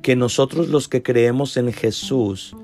que 0.01 0.15
nosotros 0.15 0.69
los 0.69 0.87
que 0.87 1.01
creemos 1.01 1.57
en 1.57 1.73
Jesús, 1.73 2.55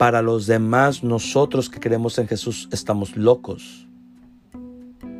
para 0.00 0.22
los 0.22 0.46
demás, 0.46 1.04
nosotros 1.04 1.68
que 1.68 1.78
creemos 1.78 2.18
en 2.18 2.26
Jesús, 2.26 2.70
estamos 2.72 3.14
locos. 3.18 3.86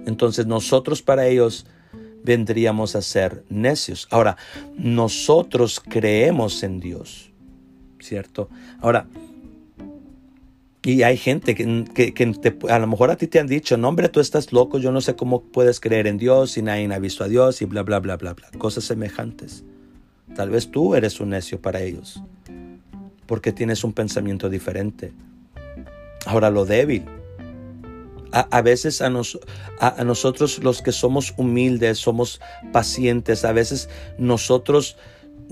Entonces 0.06 0.46
nosotros 0.46 1.02
para 1.02 1.26
ellos 1.26 1.66
vendríamos 2.24 2.96
a 2.96 3.02
ser 3.02 3.44
necios. 3.50 4.08
Ahora, 4.10 4.38
nosotros 4.78 5.82
creemos 5.86 6.62
en 6.62 6.80
Dios. 6.80 7.30
¿cierto? 8.02 8.48
Ahora, 8.80 9.06
y 10.82 11.02
hay 11.02 11.18
gente 11.18 11.54
que, 11.54 12.24
a 12.68 12.78
lo 12.78 12.86
mejor 12.86 13.10
a 13.10 13.16
ti 13.16 13.26
te 13.26 13.38
han 13.38 13.46
dicho, 13.46 13.76
no 13.76 13.88
hombre, 13.88 14.08
tú 14.08 14.20
estás 14.20 14.52
loco, 14.52 14.78
yo 14.78 14.92
no 14.92 15.02
sé 15.02 15.14
cómo 15.14 15.42
puedes 15.42 15.78
creer 15.78 16.06
en 16.06 16.16
Dios 16.16 16.56
y 16.56 16.62
nadie 16.62 16.92
ha 16.92 16.98
visto 16.98 17.22
a 17.22 17.28
Dios 17.28 17.60
y 17.60 17.66
bla, 17.66 17.82
bla, 17.82 18.00
bla, 18.00 18.16
bla, 18.16 18.32
bla. 18.32 18.48
Cosas 18.58 18.84
semejantes. 18.84 19.62
Tal 20.34 20.48
vez 20.48 20.70
tú 20.70 20.94
eres 20.94 21.20
un 21.20 21.30
necio 21.30 21.60
para 21.60 21.82
ellos, 21.82 22.22
porque 23.30 23.52
tienes 23.52 23.84
un 23.84 23.92
pensamiento 23.92 24.50
diferente. 24.50 25.12
Ahora 26.26 26.50
lo 26.50 26.64
débil. 26.64 27.04
A, 28.32 28.60
veces 28.60 29.00
a, 29.02 29.06
a 29.06 30.04
nosotros 30.04 30.58
los 30.64 30.82
que 30.82 30.90
somos 30.90 31.32
humildes, 31.36 31.98
somos 31.98 32.40
pacientes, 32.72 33.44
a 33.44 33.52
veces 33.52 33.88
nosotros 34.18 34.96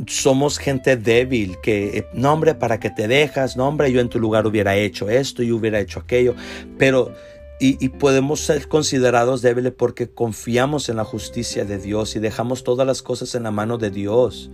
somos 0.09 0.59
gente 0.59 0.97
débil, 0.97 1.57
que, 1.63 2.05
no 2.13 2.33
hombre, 2.33 2.57
para 2.57 2.81
que 2.81 2.91
te 2.91 3.07
dejas, 3.07 3.57
no 3.57 3.69
hombre, 3.69 3.93
yo 3.93 4.01
en 4.01 4.09
tu 4.09 4.19
lugar 4.19 4.45
hubiera 4.45 4.75
hecho 4.75 5.09
esto 5.09 5.45
y 5.45 5.53
hubiera 5.53 5.79
hecho 5.79 6.01
aquello, 6.01 6.35
pero 6.79 7.13
y, 7.61 7.89
podemos 7.91 8.41
ser 8.41 8.67
considerados 8.67 9.41
débiles 9.41 9.73
porque 9.73 10.11
confiamos 10.11 10.89
en 10.89 10.97
la 10.97 11.05
justicia 11.05 11.65
de 11.65 11.79
Dios 11.79 12.17
y 12.17 12.19
dejamos 12.19 12.65
todas 12.65 12.89
las 12.89 13.03
cosas 13.03 13.37
en 13.37 13.45
la 13.45 13.53
mano 13.53 13.79
de 13.79 13.91
Dios. 13.91 14.51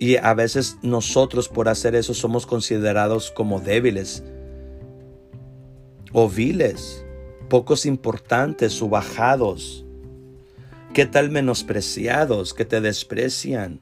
Y 0.00 0.16
a 0.16 0.32
veces 0.32 0.78
nosotros 0.80 1.50
por 1.50 1.68
hacer 1.68 1.94
eso 1.94 2.14
somos 2.14 2.46
considerados 2.46 3.30
como 3.30 3.60
débiles 3.60 4.24
o 6.12 6.26
viles, 6.26 7.04
pocos 7.50 7.84
importantes, 7.84 8.72
subajados. 8.72 9.84
¿Qué 10.94 11.04
tal 11.04 11.30
menospreciados 11.30 12.54
que 12.54 12.64
te 12.64 12.80
desprecian? 12.80 13.78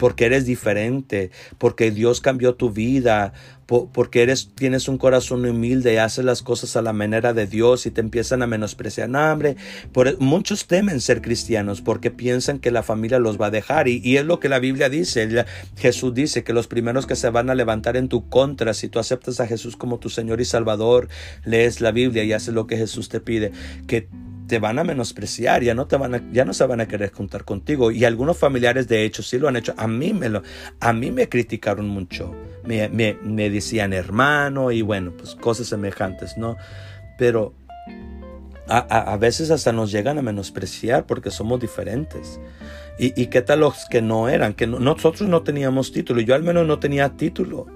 Porque 0.00 0.24
eres 0.24 0.46
diferente, 0.46 1.30
porque 1.58 1.90
Dios 1.90 2.22
cambió 2.22 2.54
tu 2.54 2.70
vida, 2.70 3.34
porque 3.66 4.22
eres, 4.22 4.50
tienes 4.54 4.88
un 4.88 4.96
corazón 4.96 5.44
humilde 5.44 5.92
y 5.92 5.96
haces 5.98 6.24
las 6.24 6.42
cosas 6.42 6.74
a 6.74 6.82
la 6.82 6.94
manera 6.94 7.34
de 7.34 7.46
Dios 7.46 7.84
y 7.84 7.90
te 7.90 8.00
empiezan 8.00 8.42
a 8.42 8.46
menospreciar. 8.46 9.10
No, 9.10 9.20
hombre, 9.30 9.56
por, 9.92 10.08
e, 10.08 10.16
muchos 10.18 10.66
temen 10.66 11.02
ser 11.02 11.20
cristianos 11.20 11.82
porque 11.82 12.10
piensan 12.10 12.60
que 12.60 12.70
la 12.70 12.82
familia 12.82 13.18
los 13.18 13.38
va 13.38 13.46
a 13.46 13.50
dejar 13.50 13.88
y, 13.88 14.16
es 14.16 14.24
lo 14.24 14.40
que 14.40 14.48
la 14.48 14.58
Biblia 14.58 14.88
dice. 14.88 15.44
Jesús 15.76 16.14
dice 16.14 16.42
que 16.44 16.54
los 16.54 16.66
primeros 16.66 17.06
que 17.06 17.14
se 17.14 17.28
van 17.28 17.50
a 17.50 17.54
levantar 17.54 17.98
en 17.98 18.08
tu 18.08 18.26
contra, 18.30 18.72
si 18.72 18.88
tú 18.88 18.98
aceptas 18.98 19.38
a 19.38 19.46
Jesús 19.46 19.76
como 19.76 19.98
tu 19.98 20.08
Señor 20.08 20.40
y 20.40 20.46
Salvador, 20.46 21.08
lees 21.44 21.82
la 21.82 21.92
Biblia 21.92 22.24
y 22.24 22.32
haces 22.32 22.54
lo 22.54 22.66
que 22.66 22.78
Jesús 22.78 23.10
te 23.10 23.20
pide, 23.20 23.52
que 23.86 24.08
te 24.50 24.58
van 24.58 24.80
a 24.80 24.84
menospreciar, 24.84 25.62
ya 25.62 25.74
no, 25.74 25.86
te 25.86 25.96
van 25.96 26.12
a, 26.12 26.22
ya 26.32 26.44
no 26.44 26.52
se 26.52 26.66
van 26.66 26.80
a 26.80 26.88
querer 26.88 27.12
juntar 27.12 27.44
contigo. 27.44 27.92
Y 27.92 28.04
algunos 28.04 28.36
familiares, 28.36 28.88
de 28.88 29.04
hecho, 29.04 29.22
sí 29.22 29.38
lo 29.38 29.46
han 29.46 29.54
hecho. 29.54 29.74
A 29.76 29.86
mí 29.86 30.12
me, 30.12 30.28
lo, 30.28 30.42
a 30.80 30.92
mí 30.92 31.12
me 31.12 31.28
criticaron 31.28 31.86
mucho. 31.86 32.34
Me, 32.64 32.88
me, 32.88 33.16
me 33.22 33.48
decían 33.48 33.92
hermano 33.92 34.72
y 34.72 34.82
bueno, 34.82 35.12
pues 35.16 35.36
cosas 35.36 35.68
semejantes, 35.68 36.36
¿no? 36.36 36.56
Pero 37.16 37.54
a, 38.66 38.78
a, 38.78 39.16
veces 39.18 39.52
hasta 39.52 39.70
nos 39.70 39.92
llegan 39.92 40.18
a 40.18 40.22
menospreciar 40.22 41.06
porque 41.06 41.30
somos 41.30 41.60
diferentes. 41.60 42.40
¿Y, 42.98 43.22
y 43.22 43.28
qué 43.28 43.42
tal 43.42 43.60
los 43.60 43.86
que 43.88 44.02
no 44.02 44.28
eran? 44.28 44.54
Que 44.54 44.66
nosotros 44.66 45.28
no 45.28 45.44
teníamos 45.44 45.92
título. 45.92 46.22
Yo 46.22 46.34
al 46.34 46.42
menos 46.42 46.66
no 46.66 46.80
tenía 46.80 47.10
título. 47.10 47.68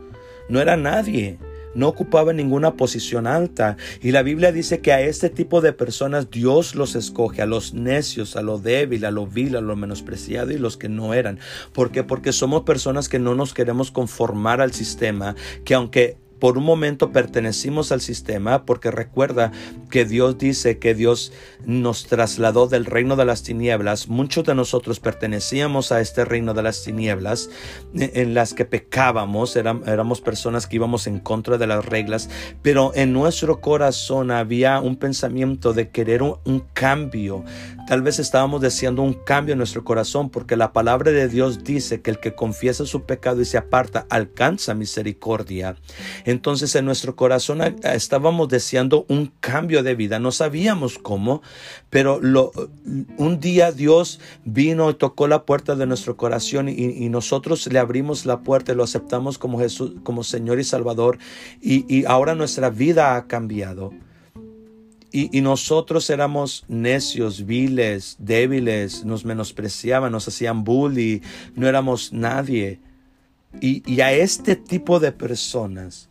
No 0.48 0.60
era 0.60 0.76
nadie 0.76 1.38
no 1.74 1.88
ocupaba 1.88 2.32
ninguna 2.32 2.74
posición 2.74 3.26
alta. 3.26 3.76
Y 4.00 4.10
la 4.12 4.22
Biblia 4.22 4.52
dice 4.52 4.80
que 4.80 4.92
a 4.92 5.00
este 5.00 5.30
tipo 5.30 5.60
de 5.60 5.72
personas 5.72 6.30
Dios 6.30 6.74
los 6.74 6.94
escoge, 6.94 7.42
a 7.42 7.46
los 7.46 7.74
necios, 7.74 8.36
a 8.36 8.42
lo 8.42 8.58
débil, 8.58 9.04
a 9.04 9.10
lo 9.10 9.26
vil, 9.26 9.56
a 9.56 9.60
lo 9.60 9.76
menospreciado 9.76 10.52
y 10.52 10.58
los 10.58 10.76
que 10.76 10.88
no 10.88 11.14
eran. 11.14 11.38
¿Por 11.72 11.90
qué? 11.90 12.04
Porque 12.04 12.32
somos 12.32 12.62
personas 12.62 13.08
que 13.08 13.18
no 13.18 13.34
nos 13.34 13.54
queremos 13.54 13.90
conformar 13.90 14.60
al 14.60 14.72
sistema, 14.72 15.34
que 15.64 15.74
aunque 15.74 16.16
por 16.38 16.58
un 16.58 16.64
momento 16.64 17.12
pertenecimos 17.12 17.92
al 17.92 18.00
sistema 18.00 18.64
porque 18.64 18.90
recuerda 18.90 19.52
que 19.90 20.04
Dios 20.04 20.38
dice 20.38 20.78
que 20.78 20.94
Dios 20.94 21.32
nos 21.64 22.06
trasladó 22.06 22.66
del 22.66 22.84
reino 22.84 23.16
de 23.16 23.24
las 23.24 23.42
tinieblas. 23.42 24.08
Muchos 24.08 24.44
de 24.44 24.54
nosotros 24.54 25.00
pertenecíamos 25.00 25.92
a 25.92 26.00
este 26.00 26.24
reino 26.24 26.54
de 26.54 26.62
las 26.62 26.82
tinieblas 26.82 27.50
en 27.94 28.34
las 28.34 28.54
que 28.54 28.64
pecábamos, 28.64 29.56
éramos 29.56 30.20
personas 30.20 30.66
que 30.66 30.76
íbamos 30.76 31.06
en 31.06 31.20
contra 31.20 31.58
de 31.58 31.66
las 31.66 31.84
reglas, 31.84 32.28
pero 32.62 32.92
en 32.94 33.12
nuestro 33.12 33.60
corazón 33.60 34.30
había 34.30 34.80
un 34.80 34.96
pensamiento 34.96 35.72
de 35.72 35.90
querer 35.90 36.22
un, 36.22 36.36
un 36.44 36.60
cambio. 36.72 37.44
Tal 37.86 38.02
vez 38.02 38.18
estábamos 38.18 38.60
deseando 38.60 39.02
un 39.02 39.12
cambio 39.12 39.52
en 39.52 39.58
nuestro 39.58 39.84
corazón 39.84 40.30
porque 40.30 40.56
la 40.56 40.72
palabra 40.72 41.12
de 41.12 41.28
Dios 41.28 41.64
dice 41.64 42.00
que 42.00 42.10
el 42.10 42.18
que 42.18 42.34
confiesa 42.34 42.86
su 42.86 43.02
pecado 43.04 43.40
y 43.40 43.44
se 43.44 43.58
aparta 43.58 44.06
alcanza 44.08 44.74
misericordia. 44.74 45.76
Entonces 46.24 46.74
en 46.74 46.86
nuestro 46.86 47.16
corazón 47.16 47.62
eh, 47.62 47.74
estábamos 47.82 48.48
deseando 48.48 49.04
un 49.08 49.32
cambio 49.40 49.82
de 49.82 49.94
vida. 49.94 50.18
No 50.18 50.32
sabíamos 50.32 50.98
cómo, 50.98 51.42
pero 51.90 52.20
un 53.16 53.40
día 53.40 53.72
Dios 53.72 54.20
vino 54.44 54.90
y 54.90 54.94
tocó 54.94 55.28
la 55.28 55.44
puerta 55.44 55.76
de 55.76 55.86
nuestro 55.86 56.16
corazón 56.16 56.68
y, 56.68 57.08
nosotros 57.08 57.66
le 57.70 57.78
abrimos 57.78 58.26
la 58.26 58.40
puerta 58.40 58.72
y 58.72 58.74
lo 58.74 58.82
aceptamos 58.82 59.38
como 59.38 59.58
Jesús, 59.58 59.92
como 60.02 60.24
Señor 60.24 60.58
y 60.58 60.64
Salvador. 60.64 61.18
Y, 61.60 62.04
ahora 62.06 62.34
nuestra 62.34 62.70
vida 62.70 63.16
ha 63.16 63.26
cambiado. 63.26 63.92
Y, 65.12 65.40
nosotros 65.42 66.10
éramos 66.10 66.64
necios, 66.66 67.46
viles, 67.46 68.16
débiles, 68.18 69.04
nos 69.04 69.24
menospreciaban, 69.24 70.10
nos 70.10 70.26
hacían 70.26 70.64
bully, 70.64 71.22
no 71.54 71.68
éramos 71.68 72.12
nadie. 72.12 72.80
Y 73.60 74.00
a 74.00 74.12
este 74.12 74.56
tipo 74.56 75.00
de 75.00 75.12
personas 75.12 76.10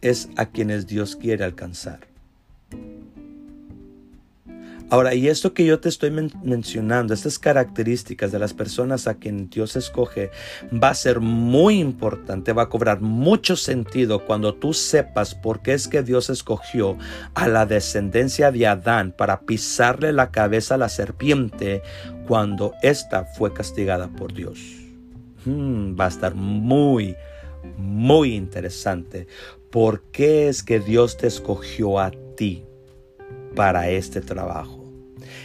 es 0.00 0.28
a 0.36 0.46
quienes 0.46 0.86
Dios 0.86 1.16
quiere 1.16 1.44
alcanzar. 1.44 2.10
Ahora, 4.92 5.14
y 5.14 5.28
esto 5.28 5.54
que 5.54 5.64
yo 5.64 5.78
te 5.78 5.88
estoy 5.88 6.10
mencionando, 6.10 7.14
estas 7.14 7.38
características 7.38 8.32
de 8.32 8.40
las 8.40 8.52
personas 8.52 9.06
a 9.06 9.14
quien 9.14 9.48
Dios 9.48 9.76
escoge, 9.76 10.32
va 10.72 10.88
a 10.88 10.94
ser 10.94 11.20
muy 11.20 11.78
importante, 11.78 12.52
va 12.52 12.62
a 12.62 12.68
cobrar 12.68 13.00
mucho 13.00 13.54
sentido 13.54 14.26
cuando 14.26 14.52
tú 14.52 14.74
sepas 14.74 15.36
por 15.36 15.62
qué 15.62 15.74
es 15.74 15.86
que 15.86 16.02
Dios 16.02 16.28
escogió 16.28 16.98
a 17.34 17.46
la 17.46 17.66
descendencia 17.66 18.50
de 18.50 18.66
Adán 18.66 19.14
para 19.16 19.42
pisarle 19.42 20.12
la 20.12 20.32
cabeza 20.32 20.74
a 20.74 20.78
la 20.78 20.88
serpiente 20.88 21.82
cuando 22.26 22.74
ésta 22.82 23.26
fue 23.26 23.52
castigada 23.52 24.08
por 24.08 24.34
Dios. 24.34 24.79
Hmm, 25.44 25.98
va 25.98 26.06
a 26.06 26.08
estar 26.08 26.34
muy, 26.34 27.16
muy 27.76 28.34
interesante. 28.34 29.26
¿Por 29.70 30.02
qué 30.10 30.48
es 30.48 30.62
que 30.62 30.80
Dios 30.80 31.16
te 31.16 31.26
escogió 31.26 31.98
a 31.98 32.10
ti 32.36 32.64
para 33.54 33.88
este 33.90 34.20
trabajo? 34.20 34.80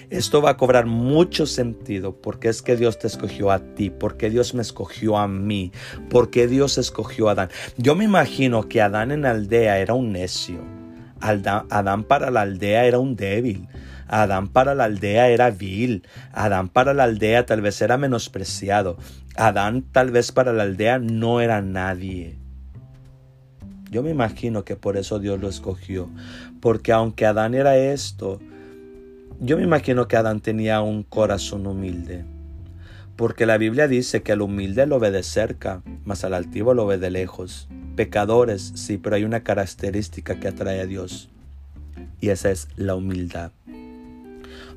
Esto 0.09 0.41
va 0.41 0.51
a 0.51 0.57
cobrar 0.57 0.85
mucho 0.85 1.45
sentido 1.45 2.15
porque 2.21 2.49
es 2.49 2.61
que 2.61 2.75
Dios 2.75 2.99
te 2.99 3.07
escogió 3.07 3.51
a 3.51 3.59
ti, 3.59 3.89
porque 3.89 4.29
Dios 4.29 4.53
me 4.53 4.61
escogió 4.61 5.17
a 5.17 5.27
mí, 5.27 5.71
porque 6.09 6.47
Dios 6.47 6.77
escogió 6.77 7.29
a 7.29 7.31
Adán. 7.31 7.49
Yo 7.77 7.95
me 7.95 8.05
imagino 8.05 8.67
que 8.67 8.81
Adán 8.81 9.11
en 9.11 9.21
la 9.21 9.31
aldea 9.31 9.79
era 9.79 9.93
un 9.93 10.11
necio. 10.11 10.59
Adán 11.19 12.03
para 12.03 12.29
la 12.29 12.41
aldea 12.41 12.85
era 12.85 12.99
un 12.99 13.15
débil. 13.15 13.67
Adán 14.07 14.47
para 14.49 14.75
la 14.75 14.83
aldea 14.83 15.29
era 15.29 15.49
vil. 15.49 16.03
Adán 16.31 16.69
para 16.69 16.93
la 16.93 17.03
aldea 17.03 17.45
tal 17.45 17.61
vez 17.61 17.81
era 17.81 17.97
menospreciado. 17.97 18.97
Adán 19.37 19.83
tal 19.91 20.11
vez 20.11 20.31
para 20.31 20.53
la 20.53 20.63
aldea 20.63 20.99
no 20.99 21.41
era 21.41 21.61
nadie. 21.61 22.37
Yo 23.91 24.03
me 24.03 24.09
imagino 24.09 24.65
que 24.65 24.75
por 24.75 24.97
eso 24.97 25.19
Dios 25.19 25.39
lo 25.39 25.47
escogió. 25.47 26.09
Porque 26.59 26.91
aunque 26.91 27.25
Adán 27.25 27.53
era 27.53 27.77
esto, 27.77 28.39
yo 29.39 29.57
me 29.57 29.63
imagino 29.63 30.07
que 30.07 30.15
Adán 30.15 30.39
tenía 30.39 30.81
un 30.81 31.03
corazón 31.03 31.67
humilde, 31.67 32.23
porque 33.17 33.45
la 33.45 33.57
Biblia 33.57 33.87
dice 33.87 34.23
que 34.23 34.31
al 34.31 34.41
humilde 34.41 34.85
lo 34.85 34.97
ve 34.99 35.11
de 35.11 35.23
cerca, 35.23 35.81
mas 36.05 36.23
al 36.23 36.33
altivo 36.33 36.73
lo 36.73 36.85
ve 36.85 36.97
de 36.97 37.09
lejos. 37.09 37.67
Pecadores, 37.97 38.71
sí, 38.75 38.97
pero 38.97 39.17
hay 39.17 39.25
una 39.25 39.43
característica 39.43 40.39
que 40.39 40.47
atrae 40.47 40.79
a 40.79 40.85
Dios, 40.85 41.29
y 42.21 42.29
esa 42.29 42.49
es 42.49 42.69
la 42.77 42.95
humildad. 42.95 43.51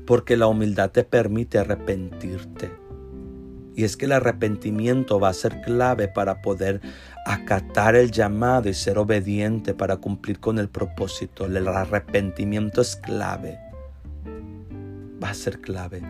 Porque 0.05 0.35
la 0.35 0.47
humildad 0.47 0.91
te 0.91 1.05
permite 1.05 1.57
arrepentirte. 1.57 2.78
Y 3.79 3.85
es 3.85 3.95
que 3.95 4.07
el 4.07 4.11
arrepentimiento 4.11 5.21
va 5.21 5.29
a 5.29 5.33
ser 5.33 5.61
clave 5.61 6.09
para 6.09 6.41
poder 6.41 6.81
acatar 7.25 7.95
el 7.95 8.11
llamado 8.11 8.67
y 8.67 8.73
ser 8.73 8.97
obediente 8.97 9.73
para 9.73 9.95
cumplir 9.95 10.41
con 10.41 10.59
el 10.59 10.67
propósito. 10.67 11.45
El 11.45 11.65
arrepentimiento 11.65 12.81
es 12.81 12.97
clave 12.97 13.57
va 15.23 15.29
a 15.29 15.33
ser 15.33 15.61
clave, 15.61 16.01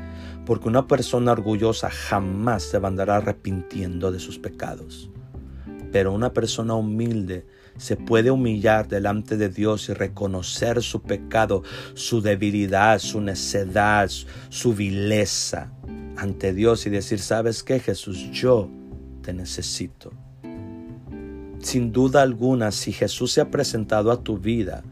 porque 0.48 0.68
una 0.68 0.88
persona 0.88 1.32
orgullosa 1.32 1.92
jamás 1.92 2.64
se 2.64 2.80
va 2.80 2.88
a 2.88 2.92
andar 2.92 3.12
arrepintiendo 3.12 4.12
de 4.12 4.20
sus 4.20 4.40
pecados. 4.40 5.12
Pero 5.92 6.12
una 6.12 6.34
persona 6.34 6.74
humilde 6.74 7.46
se 7.78 7.98
puede 7.98 8.32
humillar 8.32 8.88
delante 8.88 9.38
de 9.38 9.50
Dios 9.50 9.90
y 9.90 9.94
reconocer 9.94 10.82
su 10.82 11.04
pecado, 11.04 11.62
su 11.94 12.22
debilidad, 12.22 12.98
su 12.98 13.22
necedad, 13.22 14.10
su 14.50 14.74
vileza 14.74 15.72
ante 16.20 16.54
Dios 16.54 16.86
y 16.86 16.90
decir, 16.90 17.20
¿sabes 17.20 17.64
qué, 17.64 17.80
Jesús? 17.80 18.30
Yo 18.32 18.70
te 19.22 19.34
necesito. 19.34 20.12
Sin 21.60 21.92
duda 21.92 22.22
alguna, 22.22 22.72
si 22.72 22.92
Jesús 22.92 23.32
se 23.32 23.42
ha 23.42 23.50
presentado 23.50 24.12
a 24.12 24.22
tu 24.24 24.38
vida, 24.38 24.84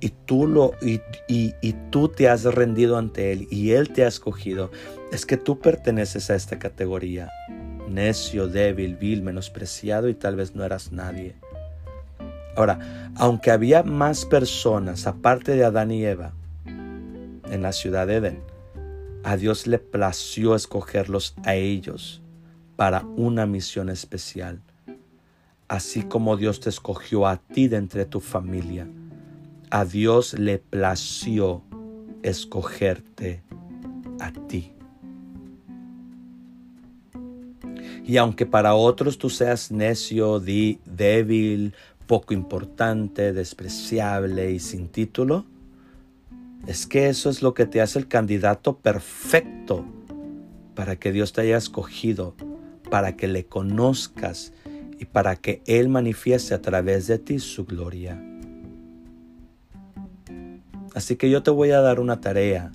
y 0.00 0.10
tú, 0.26 0.46
lo, 0.46 0.72
y, 0.82 1.00
y, 1.28 1.72
tú 1.90 2.08
te 2.08 2.28
has 2.28 2.44
rendido 2.44 2.98
ante 2.98 3.32
Él 3.32 3.48
y 3.50 3.70
Él 3.70 3.90
te 3.90 4.04
ha 4.04 4.08
escogido, 4.08 4.70
es 5.12 5.24
que 5.24 5.38
tú 5.38 5.60
perteneces 5.60 6.28
a 6.28 6.34
esta 6.34 6.58
categoría. 6.58 7.30
Necio, 7.88 8.46
débil, 8.48 8.96
vil, 8.96 9.22
menospreciado 9.22 10.10
y 10.10 10.14
tal 10.14 10.36
vez 10.36 10.54
no 10.54 10.62
eras 10.62 10.92
nadie. 10.92 11.36
Ahora, 12.54 13.12
aunque 13.16 13.50
había 13.50 13.82
más 13.82 14.26
personas 14.26 15.06
aparte 15.06 15.52
de 15.52 15.64
Adán 15.64 15.90
y 15.90 16.04
Eva 16.04 16.34
en 16.66 17.62
la 17.62 17.72
ciudad 17.72 18.06
de 18.06 18.16
Edén, 18.16 18.53
a 19.24 19.36
Dios 19.36 19.66
le 19.66 19.78
plació 19.78 20.54
escogerlos 20.54 21.34
a 21.44 21.54
ellos 21.54 22.22
para 22.76 23.04
una 23.16 23.46
misión 23.46 23.88
especial, 23.88 24.60
así 25.68 26.02
como 26.02 26.36
Dios 26.36 26.60
te 26.60 26.68
escogió 26.68 27.26
a 27.26 27.38
ti 27.38 27.68
de 27.68 27.76
entre 27.78 28.04
tu 28.04 28.20
familia 28.20 28.86
a 29.74 29.84
Dios 29.84 30.38
le 30.38 30.58
plació 30.58 31.64
escogerte 32.22 33.42
a 34.20 34.32
ti. 34.46 34.70
Y 38.06 38.16
aunque 38.18 38.46
para 38.46 38.76
otros 38.76 39.18
tú 39.18 39.30
seas 39.30 39.72
necio, 39.72 40.38
débil, 40.38 41.74
poco 42.06 42.34
importante, 42.34 43.32
despreciable 43.32 44.52
y 44.52 44.60
sin 44.60 44.86
título, 44.86 45.44
es 46.66 46.86
que 46.86 47.08
eso 47.08 47.28
es 47.28 47.42
lo 47.42 47.54
que 47.54 47.66
te 47.66 47.80
hace 47.80 47.98
el 47.98 48.08
candidato 48.08 48.78
perfecto 48.78 49.84
para 50.74 50.96
que 50.96 51.12
Dios 51.12 51.32
te 51.32 51.42
haya 51.42 51.56
escogido, 51.56 52.34
para 52.90 53.16
que 53.16 53.28
le 53.28 53.46
conozcas 53.46 54.52
y 54.98 55.04
para 55.04 55.36
que 55.36 55.62
Él 55.66 55.88
manifieste 55.88 56.54
a 56.54 56.62
través 56.62 57.06
de 57.06 57.18
ti 57.18 57.38
su 57.38 57.64
gloria. 57.64 58.20
Así 60.94 61.16
que 61.16 61.28
yo 61.28 61.42
te 61.42 61.50
voy 61.50 61.72
a 61.72 61.80
dar 61.80 62.00
una 62.00 62.20
tarea. 62.20 62.72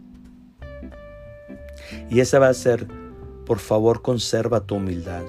Y 2.10 2.20
esa 2.20 2.38
va 2.38 2.50
a 2.50 2.54
ser, 2.54 2.88
por 3.46 3.60
favor, 3.60 4.02
conserva 4.02 4.66
tu 4.66 4.76
humildad. 4.76 5.24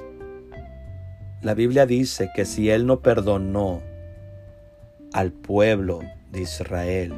La 1.40 1.54
Biblia 1.54 1.86
dice 1.86 2.30
que 2.34 2.44
si 2.44 2.68
Él 2.68 2.86
no 2.86 3.00
perdonó 3.00 3.80
al 5.12 5.32
pueblo 5.32 6.00
de 6.30 6.42
Israel, 6.42 7.14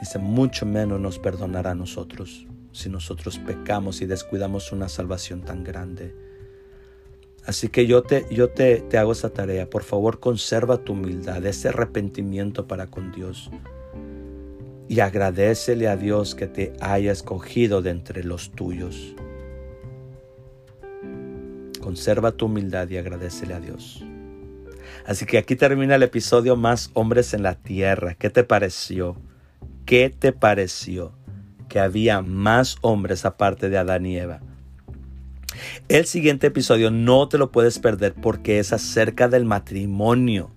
dice, 0.00 0.18
mucho 0.18 0.66
menos 0.66 1.00
nos 1.00 1.18
perdonará 1.18 1.72
a 1.72 1.74
nosotros 1.74 2.46
si 2.72 2.90
nosotros 2.90 3.38
pecamos 3.38 4.02
y 4.02 4.06
descuidamos 4.06 4.70
una 4.72 4.88
salvación 4.88 5.40
tan 5.42 5.64
grande. 5.64 6.14
Así 7.46 7.68
que 7.68 7.86
yo 7.86 8.02
te, 8.02 8.26
yo 8.30 8.50
te, 8.50 8.80
te 8.80 8.98
hago 8.98 9.12
esa 9.12 9.30
tarea. 9.30 9.70
Por 9.70 9.82
favor, 9.82 10.20
conserva 10.20 10.78
tu 10.78 10.92
humildad, 10.92 11.44
ese 11.46 11.68
arrepentimiento 11.68 12.66
para 12.66 12.88
con 12.88 13.12
Dios 13.12 13.50
y 14.88 15.00
agradecele 15.00 15.88
a 15.88 15.96
Dios 15.96 16.34
que 16.34 16.46
te 16.46 16.72
haya 16.80 17.12
escogido 17.12 17.82
de 17.82 17.90
entre 17.90 18.24
los 18.24 18.52
tuyos. 18.52 19.14
Conserva 21.80 22.32
tu 22.32 22.46
humildad 22.46 22.88
y 22.88 22.96
agradecele 22.96 23.54
a 23.54 23.60
Dios. 23.60 24.04
Así 25.04 25.24
que 25.24 25.38
aquí 25.38 25.54
termina 25.54 25.94
el 25.94 26.02
episodio 26.02 26.56
Más 26.56 26.90
hombres 26.94 27.32
en 27.32 27.42
la 27.42 27.54
tierra. 27.54 28.14
¿Qué 28.14 28.30
te 28.30 28.44
pareció? 28.44 29.16
¿Qué 29.86 30.10
te 30.10 30.32
pareció? 30.32 31.12
Que 31.68 31.78
había 31.78 32.20
más 32.20 32.76
hombres 32.80 33.24
aparte 33.24 33.68
de 33.68 33.78
Adán 33.78 34.04
y 34.04 34.18
Eva. 34.18 34.40
El 35.88 36.06
siguiente 36.06 36.48
episodio 36.48 36.90
no 36.90 37.28
te 37.28 37.38
lo 37.38 37.52
puedes 37.52 37.78
perder 37.78 38.12
porque 38.14 38.58
es 38.58 38.72
acerca 38.72 39.28
del 39.28 39.44
matrimonio. 39.44 40.50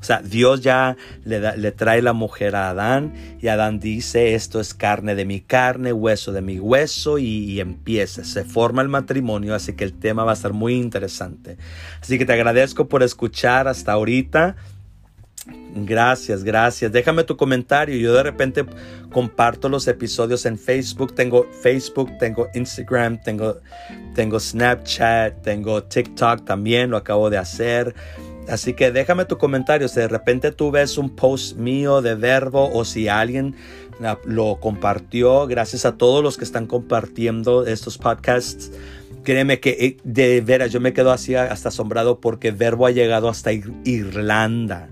O 0.00 0.04
sea, 0.04 0.22
Dios 0.22 0.60
ya 0.60 0.96
le, 1.24 1.72
trae 1.72 2.00
la 2.00 2.12
mujer 2.12 2.54
a 2.54 2.70
Adán 2.70 3.12
y 3.42 3.48
Adán 3.48 3.80
dice, 3.80 4.34
esto 4.34 4.60
es 4.60 4.72
carne 4.72 5.16
de 5.16 5.24
mi 5.24 5.40
carne, 5.40 5.92
hueso 5.92 6.30
de 6.30 6.40
mi 6.40 6.60
hueso 6.60 7.18
y, 7.18 7.58
empieza, 7.60 8.24
se 8.24 8.44
forma 8.44 8.82
el 8.82 8.88
matrimonio, 8.88 9.54
así 9.54 9.74
que 9.74 9.84
el 9.84 9.92
tema 9.94 10.24
va 10.24 10.30
a 10.30 10.34
estar 10.34 10.52
muy 10.52 10.74
interesante. 10.74 11.58
Así 12.00 12.18
que 12.18 12.24
te 12.24 12.32
agradezco 12.32 12.88
por 12.88 13.02
escuchar 13.02 13.66
hasta 13.66 13.92
ahorita. 13.92 14.56
Gracias, 15.74 16.42
gracias. 16.42 16.90
Déjame 16.90 17.24
tu 17.24 17.36
comentario. 17.36 17.96
Yo 17.96 18.14
de 18.14 18.22
repente 18.22 18.64
comparto 19.12 19.68
los 19.68 19.86
episodios 19.88 20.46
en 20.46 20.58
Facebook. 20.58 21.14
Tengo 21.14 21.46
Facebook, 21.62 22.10
tengo 22.18 22.48
Instagram, 22.54 23.20
tengo, 23.22 23.58
tengo 24.14 24.40
Snapchat, 24.40 25.42
tengo 25.42 25.82
TikTok 25.82 26.44
también, 26.44 26.90
lo 26.90 26.96
acabo 26.96 27.28
de 27.28 27.38
hacer. 27.38 27.94
Así 28.48 28.74
que 28.74 28.90
déjame 28.92 29.24
tu 29.24 29.38
comentario 29.38 29.88
si 29.88 30.00
de 30.00 30.08
repente 30.08 30.52
tú 30.52 30.70
ves 30.70 30.98
un 30.98 31.10
post 31.10 31.56
mío 31.56 32.00
de 32.00 32.14
verbo 32.14 32.70
o 32.72 32.84
si 32.84 33.08
alguien 33.08 33.54
lo 34.24 34.58
compartió. 34.60 35.46
Gracias 35.46 35.84
a 35.84 35.96
todos 35.96 36.22
los 36.22 36.36
que 36.36 36.44
están 36.44 36.66
compartiendo 36.66 37.66
estos 37.66 37.98
podcasts. 37.98 38.70
Créeme 39.24 39.58
que 39.58 39.70
eh, 39.70 39.96
de 40.04 40.40
veras 40.40 40.70
yo 40.70 40.80
me 40.80 40.92
quedo 40.92 41.10
así 41.10 41.34
hasta 41.34 41.68
asombrado 41.68 42.20
porque 42.20 42.52
Verbo 42.52 42.86
ha 42.86 42.92
llegado 42.92 43.28
hasta 43.28 43.50
Irlanda. 43.52 44.88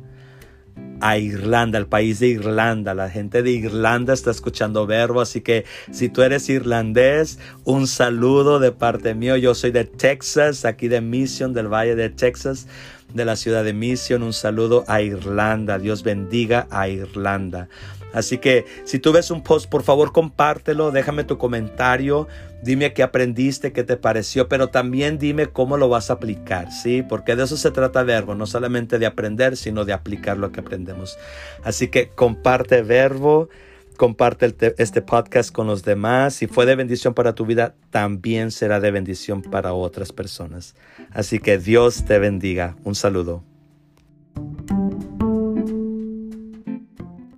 A 1.01 1.19
Irlanda, 1.19 1.79
al 1.79 1.87
país 1.87 2.21
de 2.21 2.29
Irlanda. 2.29 2.95
La 2.95 3.11
gente 3.11 3.43
de 3.43 3.51
Irlanda 3.51 4.15
está 4.15 4.31
escuchando 4.31 4.87
Verbo. 4.87 5.21
Así 5.21 5.41
que 5.41 5.65
si 5.91 6.09
tú 6.09 6.23
eres 6.23 6.49
irlandés, 6.49 7.39
un 7.65 7.87
saludo 7.87 8.59
de 8.59 8.73
parte 8.73 9.15
mío. 9.15 9.37
Yo 9.37 9.55
soy 9.55 9.71
de 9.71 9.85
Texas, 9.85 10.65
aquí 10.65 10.89
de 10.89 11.01
Mission, 11.01 11.53
del 11.53 11.69
Valle 11.69 11.95
de 11.95 12.11
Texas 12.11 12.67
de 13.13 13.25
la 13.25 13.37
ciudad 13.37 13.65
de 13.65 13.73
Mission. 13.73 14.23
Un 14.23 14.33
saludo 14.33 14.85
a 14.89 15.01
Irlanda. 15.01 15.79
Dios 15.79 16.03
bendiga 16.03 16.67
a 16.71 16.89
Irlanda. 16.89 17.69
Así 18.15 18.39
que 18.39 18.65
si 18.85 18.99
tú 18.99 19.13
ves 19.13 19.31
un 19.31 19.43
post, 19.43 19.69
por 19.69 19.83
favor 19.83 20.13
compártelo, 20.13 20.91
déjame 20.91 21.25
tu 21.25 21.37
comentario, 21.37 22.27
dime 22.63 22.95
qué 22.95 23.03
aprendiste, 23.03 23.73
qué 23.73 23.85
te 23.85 23.97
pareció, 23.99 24.49
pero 24.49 24.69
también 24.69 25.19
dime 25.19 25.49
cómo 25.49 25.77
lo 25.77 25.89
vas 25.91 26.11
a 26.11 26.15
aplicar, 26.15 26.73
¿sí? 26.73 27.03
Porque 27.03 27.37
de 27.37 27.45
eso 27.45 27.57
se 27.57 27.71
trata 27.71 28.03
Verbo, 28.05 28.35
no 28.35 28.47
solamente 28.47 28.99
de 28.99 29.07
aprender, 29.07 29.57
sino 29.57 29.85
de 29.85 29.93
aplicar 29.93 30.39
lo 30.39 30.53
que 30.53 30.61
aprendemos. 30.61 31.19
Así 31.63 31.89
que 31.89 32.09
comparte 32.09 32.83
Verbo 32.83 33.51
comparte 33.97 34.75
este 34.79 35.03
podcast 35.03 35.53
con 35.53 35.67
los 35.67 35.85
demás. 35.85 36.35
Si 36.35 36.47
fue 36.47 36.67
de 36.67 36.75
bendición 36.75 37.15
para 37.15 37.35
tu 37.35 37.47
vida, 37.47 37.75
también 37.91 38.51
será 38.51 38.81
de 38.81 38.91
bendición 38.91 39.43
para 39.43 39.73
otras 39.73 40.13
personas. 40.13 40.75
Así 41.13 41.39
que 41.39 41.59
Dios 41.59 42.05
te 42.05 42.19
bendiga. 42.19 42.77
Un 42.85 42.95
saludo. 42.95 43.45